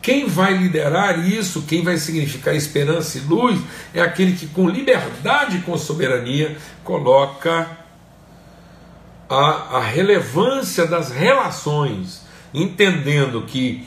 Quem 0.01 0.27
vai 0.27 0.55
liderar 0.55 1.27
isso, 1.27 1.63
quem 1.63 1.83
vai 1.83 1.97
significar 1.97 2.55
esperança 2.55 3.17
e 3.17 3.21
luz, 3.21 3.59
é 3.93 4.01
aquele 4.01 4.33
que, 4.33 4.45
com 4.47 4.69
liberdade 4.69 5.57
e 5.57 5.61
com 5.61 5.75
soberania, 5.77 6.55
coloca 6.83 7.67
a, 9.27 9.77
a 9.77 9.81
relevância 9.81 10.85
das 10.85 11.09
relações, 11.09 12.21
entendendo 12.53 13.41
que 13.47 13.83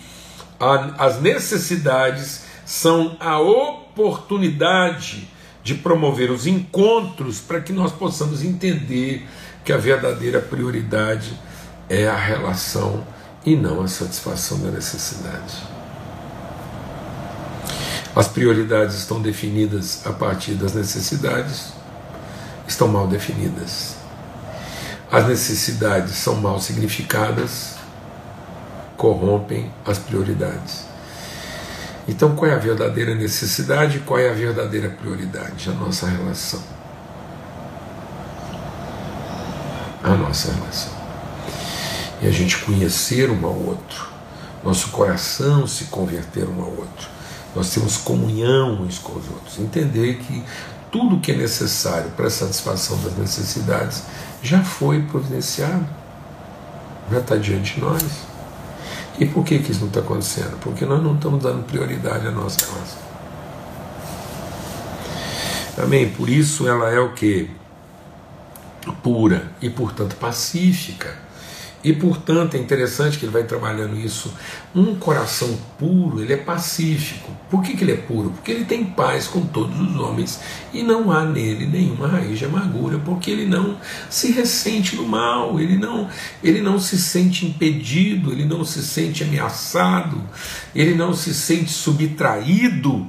a, 0.59 1.07
as 1.07 1.21
necessidades 1.21 2.45
são 2.65 3.17
a 3.21 3.39
oportunidade 3.39 5.29
de 5.69 5.75
promover 5.75 6.31
os 6.31 6.47
encontros 6.47 7.41
para 7.41 7.61
que 7.61 7.75
nós 7.75 7.93
possamos 7.93 8.43
entender 8.43 9.29
que 9.63 9.71
a 9.71 9.77
verdadeira 9.77 10.41
prioridade 10.41 11.39
é 11.91 12.09
a 12.09 12.17
relação 12.17 13.07
e 13.45 13.55
não 13.55 13.83
a 13.83 13.87
satisfação 13.87 14.61
da 14.61 14.71
necessidade. 14.71 15.63
As 18.17 18.27
prioridades 18.29 18.97
estão 18.97 19.21
definidas 19.21 20.07
a 20.07 20.13
partir 20.15 20.55
das 20.55 20.73
necessidades, 20.73 21.75
estão 22.67 22.89
mal 22.89 23.07
definidas. 23.07 23.97
As 25.13 25.29
necessidades 25.29 26.15
são 26.15 26.37
mal 26.37 26.59
significadas, 26.63 27.75
corrompem 28.97 29.71
as 29.85 29.99
prioridades. 29.99 30.87
Então, 32.09 32.35
qual 32.35 32.51
é 32.51 32.55
a 32.55 32.59
verdadeira 32.59 33.15
necessidade 33.15 33.99
e 33.99 34.01
qual 34.01 34.19
é 34.19 34.31
a 34.31 34.33
verdadeira 34.33 34.89
prioridade? 34.89 35.69
A 35.69 35.73
nossa 35.75 36.09
relação. 36.09 36.63
A 40.03 40.15
nossa 40.15 40.51
relação. 40.51 40.93
E 42.23 42.27
a 42.27 42.31
gente 42.31 42.59
conhecer 42.65 43.31
um 43.31 43.45
ao 43.45 43.55
outro, 43.55 44.09
nosso 44.65 44.89
coração 44.89 45.67
se 45.67 45.85
converter 45.85 46.49
um 46.49 46.63
ao 46.63 46.71
outro, 46.71 47.09
nós 47.55 47.71
temos 47.71 47.99
comunhão 47.99 48.83
uns 48.83 48.99
com 48.99 49.13
os 49.13 49.29
outros, 49.29 49.59
entender 49.59 50.15
que 50.17 50.43
tudo 50.91 51.21
que 51.21 51.33
é 51.33 51.37
necessário 51.37 52.11
para 52.13 52.29
a 52.29 52.31
satisfação 52.31 52.97
das 53.03 53.17
necessidades 53.19 54.03
já 54.43 54.65
foi 54.65 55.03
providenciado, 55.03 55.87
já 57.11 57.19
está 57.19 57.37
diante 57.37 57.75
de 57.75 57.81
nós. 57.83 58.28
E 59.21 59.27
por 59.27 59.45
que, 59.45 59.59
que 59.59 59.73
isso 59.73 59.81
não 59.81 59.89
está 59.89 60.01
acontecendo? 60.01 60.59
Porque 60.61 60.87
nós 60.87 61.03
não 61.03 61.15
estamos 61.15 61.43
dando 61.43 61.65
prioridade 61.65 62.27
à 62.27 62.31
nossa 62.31 62.65
relação. 62.67 63.09
Amém? 65.83 66.09
Por 66.11 66.29
isso 66.29 66.69
ela 66.69 66.91
é 66.91 67.01
o 67.01 67.13
que? 67.13 67.51
Pura 69.03 69.53
e, 69.61 69.69
portanto, 69.69 70.17
pacífica 70.17 71.28
e 71.83 71.93
portanto 71.93 72.55
é 72.55 72.59
interessante 72.59 73.19
que 73.19 73.25
ele 73.25 73.33
vai 73.33 73.45
trabalhando 73.45 73.97
isso. 73.97 74.35
Um 74.75 74.97
coração 74.97 75.57
puro, 75.79 76.21
ele 76.21 76.33
é 76.33 76.37
pacífico. 76.37 77.31
Por 77.49 77.63
que, 77.63 77.77
que 77.77 77.85
ele 77.85 77.93
é 77.93 77.97
puro? 77.97 78.31
Porque 78.31 78.51
ele 78.51 78.65
tem 78.65 78.85
paz 78.85 79.29
com 79.29 79.43
todos 79.43 79.79
os 79.81 79.97
homens 79.97 80.41
e 80.73 80.83
não 80.83 81.11
há 81.13 81.25
nele 81.25 81.67
nenhuma 81.67 82.09
raiz 82.09 82.39
de 82.39 82.45
amargura, 82.45 82.99
porque 82.99 83.31
ele 83.31 83.47
não 83.47 83.79
se 84.11 84.33
ressente 84.33 84.97
no 84.97 85.07
mal, 85.07 85.61
ele 85.61 85.79
não, 85.79 86.09
ele 86.43 86.61
não 86.61 86.79
se 86.81 86.99
sente 86.99 87.47
impedido, 87.47 88.33
ele 88.33 88.45
não 88.45 88.65
se 88.65 88.83
sente 88.83 89.23
ameaçado, 89.23 90.21
ele 90.75 90.95
não 90.95 91.15
se 91.15 91.33
sente 91.33 91.71
subtraído. 91.71 93.07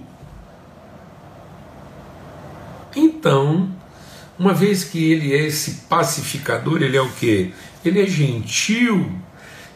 Então, 2.96 3.70
uma 4.40 4.54
vez 4.54 4.86
que 4.86 5.12
ele 5.12 5.34
é 5.34 5.46
esse 5.46 5.82
pacificador, 5.90 6.82
ele 6.82 6.96
é 6.96 7.02
o 7.02 7.10
que? 7.10 7.54
ele 7.84 8.02
é 8.02 8.06
gentil, 8.06 9.12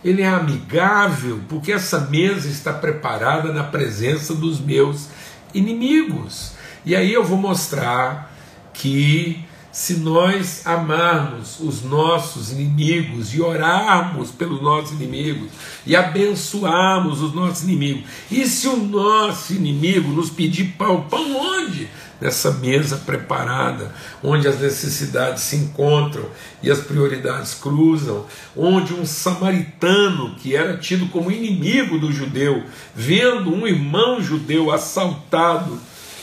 ele 0.04 0.22
é 0.22 0.28
amigável, 0.28 1.40
porque 1.48 1.72
essa 1.72 2.02
mesa 2.02 2.50
está 2.50 2.74
preparada 2.74 3.54
na 3.54 3.64
presença 3.64 4.34
dos 4.34 4.60
meus 4.60 5.08
inimigos. 5.54 6.54
E 6.86 6.96
aí 6.96 7.14
eu 7.14 7.24
vou 7.24 7.38
mostrar 7.38 8.34
que 8.74 9.46
se 9.72 9.96
nós 9.96 10.68
amarmos 10.68 11.60
os 11.60 11.82
nossos 11.82 12.52
inimigos 12.52 13.34
e 13.34 13.42
orarmos 13.42 14.30
pelos 14.30 14.62
nossos 14.62 14.92
inimigos 14.92 15.50
e 15.86 15.96
abençoarmos 15.96 17.22
os 17.22 17.34
nossos 17.34 17.64
inimigos, 17.64 18.04
e 18.30 18.46
se 18.46 18.68
o 18.68 18.76
nosso 18.76 19.54
inimigo 19.54 20.12
nos 20.12 20.30
pedir 20.30 20.76
pão, 20.78 21.02
pão 21.10 21.36
onde? 21.38 21.88
Nessa 22.24 22.52
mesa 22.52 22.96
preparada, 23.06 23.94
onde 24.24 24.48
as 24.48 24.58
necessidades 24.58 25.44
se 25.44 25.58
encontram 25.58 26.26
e 26.62 26.72
as 26.72 26.80
prioridades 26.80 27.54
cruzam, 27.54 28.26
onde 28.56 28.94
um 28.94 29.06
samaritano, 29.06 30.34
que 30.36 30.56
era 30.56 30.78
tido 30.78 31.10
como 31.10 31.30
inimigo 31.30 32.00
do 32.00 32.14
judeu, 32.14 32.64
vendo 32.96 33.54
um 33.54 33.68
irmão 33.68 34.22
judeu 34.22 34.72
assaltado, 34.72 35.78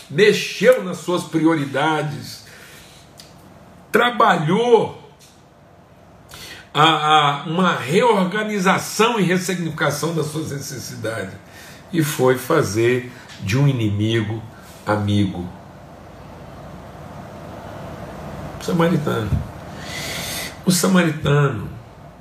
mexeu 0.09 0.83
nas 0.83 0.97
suas 0.97 1.21
prioridades, 1.21 2.45
trabalhou 3.91 4.99
a, 6.73 6.83
a, 6.83 7.43
uma 7.43 7.75
reorganização 7.75 9.19
e 9.19 9.23
ressignificação 9.23 10.15
das 10.15 10.25
suas 10.27 10.49
necessidades 10.49 11.35
e 11.93 12.01
foi 12.01 12.39
fazer 12.39 13.11
de 13.43 13.55
um 13.55 13.67
inimigo 13.67 14.41
amigo 14.83 15.60
samaritano. 18.61 19.29
O 20.65 20.71
samaritano 20.71 21.69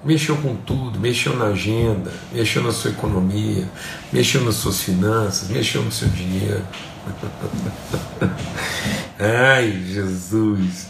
mexeu 0.04 0.36
com 0.36 0.56
tudo, 0.56 0.98
mexeu 0.98 1.36
na 1.36 1.46
agenda, 1.46 2.10
mexeu 2.32 2.62
na 2.62 2.72
sua 2.72 2.90
economia, 2.90 3.68
mexeu 4.12 4.42
nas 4.44 4.56
suas 4.56 4.80
finanças, 4.80 5.50
mexeu 5.50 5.82
no 5.82 5.92
seu 5.92 6.08
dinheiro. 6.08 6.64
Ai, 9.18 9.82
Jesus. 9.86 10.88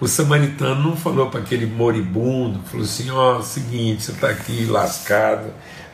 O 0.00 0.08
samaritano 0.08 0.82
não 0.82 0.96
falou 0.96 1.30
para 1.30 1.40
aquele 1.40 1.64
moribundo, 1.64 2.60
falou 2.64 2.84
assim: 2.84 3.10
ó, 3.10 3.38
oh, 3.38 3.42
seguinte, 3.42 4.02
você 4.02 4.12
está 4.12 4.28
aqui 4.28 4.66
lascado, 4.66 5.46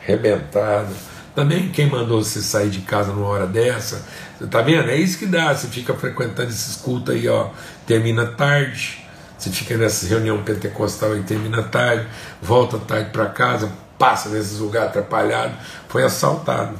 arrebentado. 0.03 0.93
Também 1.35 1.69
quem 1.69 1.87
mandou 1.87 2.21
você 2.21 2.41
sair 2.41 2.69
de 2.69 2.81
casa 2.81 3.13
numa 3.13 3.27
hora 3.27 3.45
dessa, 3.45 4.03
você 4.37 4.47
tá 4.47 4.61
vendo? 4.61 4.89
É 4.89 4.95
isso 4.95 5.17
que 5.17 5.25
dá, 5.25 5.53
você 5.53 5.67
fica 5.67 5.93
frequentando 5.93 6.49
esses 6.49 6.75
cultos 6.75 7.13
aí, 7.13 7.27
ó, 7.27 7.49
termina 7.89 8.23
tarde, 8.23 9.03
você 9.35 9.49
fica 9.49 9.75
nessa 9.75 10.05
reunião 10.05 10.43
pentecostal 10.43 11.17
e 11.17 11.23
termina 11.23 11.63
tarde, 11.63 12.05
volta 12.39 12.77
tarde 12.77 13.09
para 13.09 13.25
casa, 13.25 13.71
passa 13.97 14.29
nesses 14.29 14.59
lugares 14.59 14.89
atrapalhado, 14.89 15.53
foi 15.87 16.03
assaltado. 16.03 16.77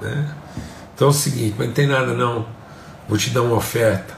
Né? 0.00 0.32
Então 0.94 1.08
é 1.08 1.10
o 1.10 1.12
seguinte, 1.12 1.56
não 1.58 1.72
tem 1.72 1.88
nada 1.88 2.14
não, 2.14 2.46
vou 3.08 3.18
te 3.18 3.30
dar 3.30 3.42
uma 3.42 3.56
oferta. 3.56 4.14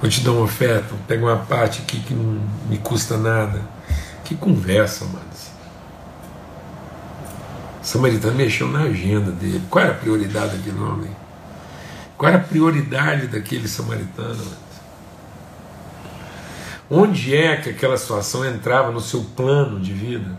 Vou 0.00 0.08
te 0.08 0.22
dar 0.22 0.32
uma 0.32 0.44
oferta, 0.44 0.94
pega 1.06 1.22
uma 1.22 1.36
parte 1.36 1.82
aqui 1.82 2.00
que 2.00 2.14
não 2.14 2.40
me 2.66 2.78
custa 2.78 3.18
nada. 3.18 3.60
Que 4.24 4.34
conversa, 4.34 5.04
mano. 5.04 5.20
Samaritano 7.82 8.36
mexeu 8.36 8.68
na 8.68 8.84
agenda 8.84 9.30
dele. 9.32 9.62
Qual 9.68 9.84
era 9.84 9.92
a 9.92 9.96
prioridade 9.96 10.56
daquele 10.56 10.80
homem? 10.80 11.21
Qual 12.22 12.30
era 12.30 12.40
a 12.40 12.44
prioridade 12.44 13.26
daquele 13.26 13.66
samaritano? 13.66 14.44
Onde 16.88 17.36
é 17.36 17.56
que 17.56 17.70
aquela 17.70 17.96
situação 17.96 18.46
entrava 18.46 18.92
no 18.92 19.00
seu 19.00 19.24
plano 19.34 19.80
de 19.80 19.92
vida? 19.92 20.38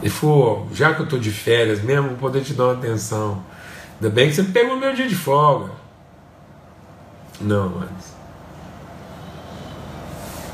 Ele 0.00 0.08
falou: 0.08 0.68
já 0.72 0.94
que 0.94 1.00
eu 1.00 1.04
estou 1.04 1.18
de 1.18 1.32
férias 1.32 1.82
mesmo, 1.82 2.10
vou 2.10 2.16
poder 2.18 2.44
te 2.44 2.54
dar 2.54 2.66
uma 2.66 2.74
atenção. 2.74 3.42
Ainda 3.96 4.14
bem 4.14 4.28
que 4.28 4.36
você 4.36 4.44
pegou 4.44 4.76
meu 4.76 4.94
dia 4.94 5.08
de 5.08 5.16
folga. 5.16 5.72
Não, 7.40 7.70
mas. 7.70 8.14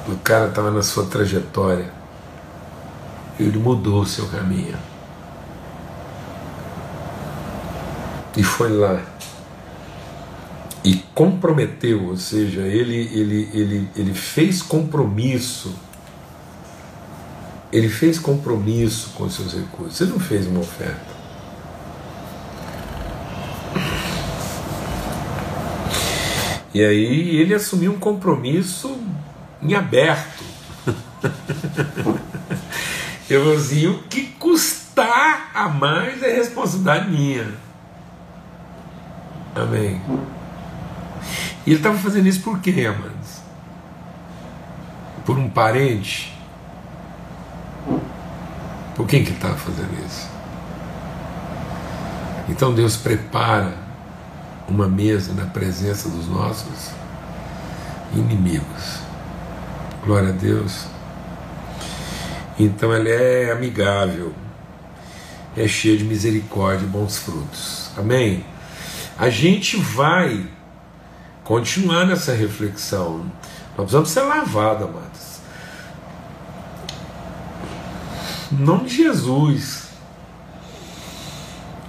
O 0.09 0.17
cara 0.21 0.49
estava 0.49 0.71
na 0.71 0.83
sua 0.83 1.05
trajetória. 1.05 1.93
Ele 3.39 3.59
mudou 3.59 4.01
o 4.01 4.07
seu 4.07 4.27
caminho. 4.29 4.96
E 8.37 8.43
foi 8.43 8.71
lá. 8.71 9.01
e 10.85 10.95
comprometeu, 11.15 12.05
ou 12.05 12.17
seja, 12.17 12.61
ele, 12.61 12.97
ele, 13.13 13.51
ele, 13.53 13.89
ele 13.97 14.15
fez 14.15 14.63
compromisso. 14.63 15.75
Ele 17.73 17.89
fez 17.89 18.19
compromisso 18.19 19.11
com 19.17 19.29
seus 19.29 19.55
recursos. 19.55 19.97
Você 19.97 20.05
não 20.05 20.21
fez 20.21 20.47
uma 20.47 20.61
oferta. 20.61 21.17
E 26.73 26.85
aí 26.85 27.37
ele 27.37 27.55
assumiu 27.55 27.93
um 27.93 27.99
compromisso 27.99 28.97
em 29.63 29.75
aberto. 29.75 30.45
Eu 33.29 33.45
vou 33.45 33.55
assim, 33.55 33.89
o 33.89 34.05
que 34.05 34.27
custar 34.39 35.51
a 35.53 35.69
mais 35.69 36.23
é 36.23 36.33
responsabilidade 36.33 37.11
minha. 37.11 37.66
Amém. 39.57 40.01
E 41.67 41.71
ele 41.71 41.77
estava 41.77 41.97
fazendo 41.97 42.29
isso 42.29 42.43
por 42.43 42.61
quê, 42.61 42.87
amados? 42.87 43.41
Por 45.25 45.39
um 45.39 45.49
parente? 45.49 46.33
Por 48.95 49.07
quem 49.07 49.25
que 49.25 49.31
ele 49.31 49.37
estava 49.37 49.57
fazendo 49.57 49.93
isso? 50.07 50.29
Então 52.49 52.73
Deus 52.73 52.97
prepara 52.97 53.75
uma 54.69 54.87
mesa 54.87 55.33
na 55.33 55.47
presença 55.47 56.09
dos 56.09 56.29
nossos 56.29 56.91
inimigos. 58.15 59.01
Glória 60.05 60.29
a 60.29 60.33
Deus. 60.33 60.87
Então 62.59 62.93
ela 62.93 63.09
é 63.09 63.51
amigável, 63.51 64.33
é 65.57 65.67
cheia 65.67 65.97
de 65.97 66.05
misericórdia 66.05 66.85
e 66.85 66.89
bons 66.89 67.19
frutos. 67.19 67.91
Amém? 67.99 68.45
A 69.19 69.31
gente 69.31 69.77
vai 69.79 70.47
continuar 71.43 72.07
nessa 72.07 72.35
reflexão. 72.35 73.31
Nós 73.77 73.91
precisamos 73.91 74.11
ser 74.11 74.23
lavados, 74.23 74.89
amados. 74.89 75.37
Em 78.53 78.57
nome 78.57 78.89
de 78.89 78.97
Jesus. 78.97 79.87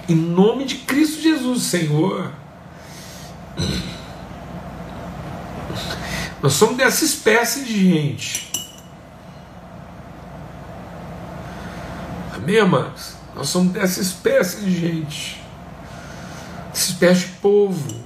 Em 0.08 0.16
nome 0.16 0.64
de 0.64 0.76
Cristo 0.76 1.22
Jesus, 1.22 1.64
Senhor. 1.64 2.32
Nós 6.42 6.54
somos 6.54 6.78
dessa 6.78 7.04
espécie 7.04 7.66
de 7.66 7.92
gente. 7.92 8.52
Amém, 12.34 12.60
amados? 12.60 13.16
Nós 13.36 13.50
somos 13.50 13.74
dessa 13.74 14.00
espécie 14.00 14.62
de 14.62 14.80
gente. 14.80 15.47
Dessa 16.78 16.92
espécie 16.92 17.22
de 17.22 17.34
povo. 17.38 18.04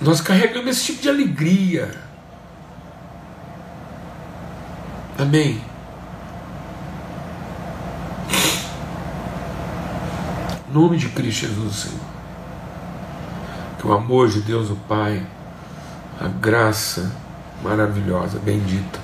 Nós 0.00 0.20
carregamos 0.20 0.70
esse 0.70 0.84
tipo 0.84 1.02
de 1.02 1.08
alegria. 1.08 1.90
Amém. 5.18 5.60
Em 10.68 10.72
nome 10.72 10.96
de 10.96 11.08
Cristo 11.08 11.48
Jesus, 11.48 11.74
Senhor. 11.74 12.00
Que 13.80 13.88
o 13.88 13.92
amor 13.92 14.28
de 14.28 14.40
Deus, 14.40 14.70
o 14.70 14.76
Pai, 14.76 15.26
a 16.20 16.28
graça 16.28 17.10
maravilhosa, 17.64 18.38
bendita, 18.38 19.00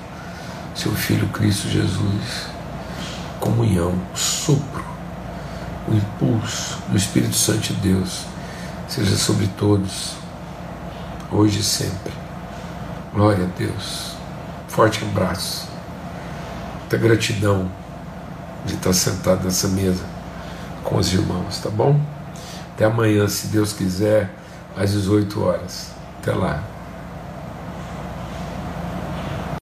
seu 0.73 0.93
Filho 0.93 1.27
Cristo 1.27 1.67
Jesus, 1.67 2.47
comunhão, 3.41 3.93
sopro, 4.15 4.96
o 5.87 5.93
impulso 5.93 6.77
do 6.89 6.97
Espírito 6.97 7.35
Santo 7.35 7.73
de 7.73 7.75
Deus, 7.75 8.25
seja 8.87 9.15
sobre 9.15 9.47
todos 9.57 10.15
hoje 11.31 11.59
e 11.59 11.63
sempre. 11.63 12.13
Glória 13.13 13.45
a 13.45 13.57
Deus. 13.57 14.15
Forte 14.67 15.03
abraço. 15.03 15.67
Muita 16.79 16.97
gratidão 16.97 17.71
de 18.65 18.75
estar 18.75 18.93
sentado 18.93 19.43
nessa 19.43 19.67
mesa 19.69 20.03
com 20.83 20.97
os 20.97 21.13
irmãos, 21.13 21.59
tá 21.59 21.69
bom? 21.69 21.99
Até 22.73 22.85
amanhã, 22.85 23.27
se 23.27 23.47
Deus 23.47 23.73
quiser, 23.73 24.33
às 24.75 24.91
18 24.91 25.43
horas. 25.43 25.91
Até 26.21 26.33
lá. 26.33 26.76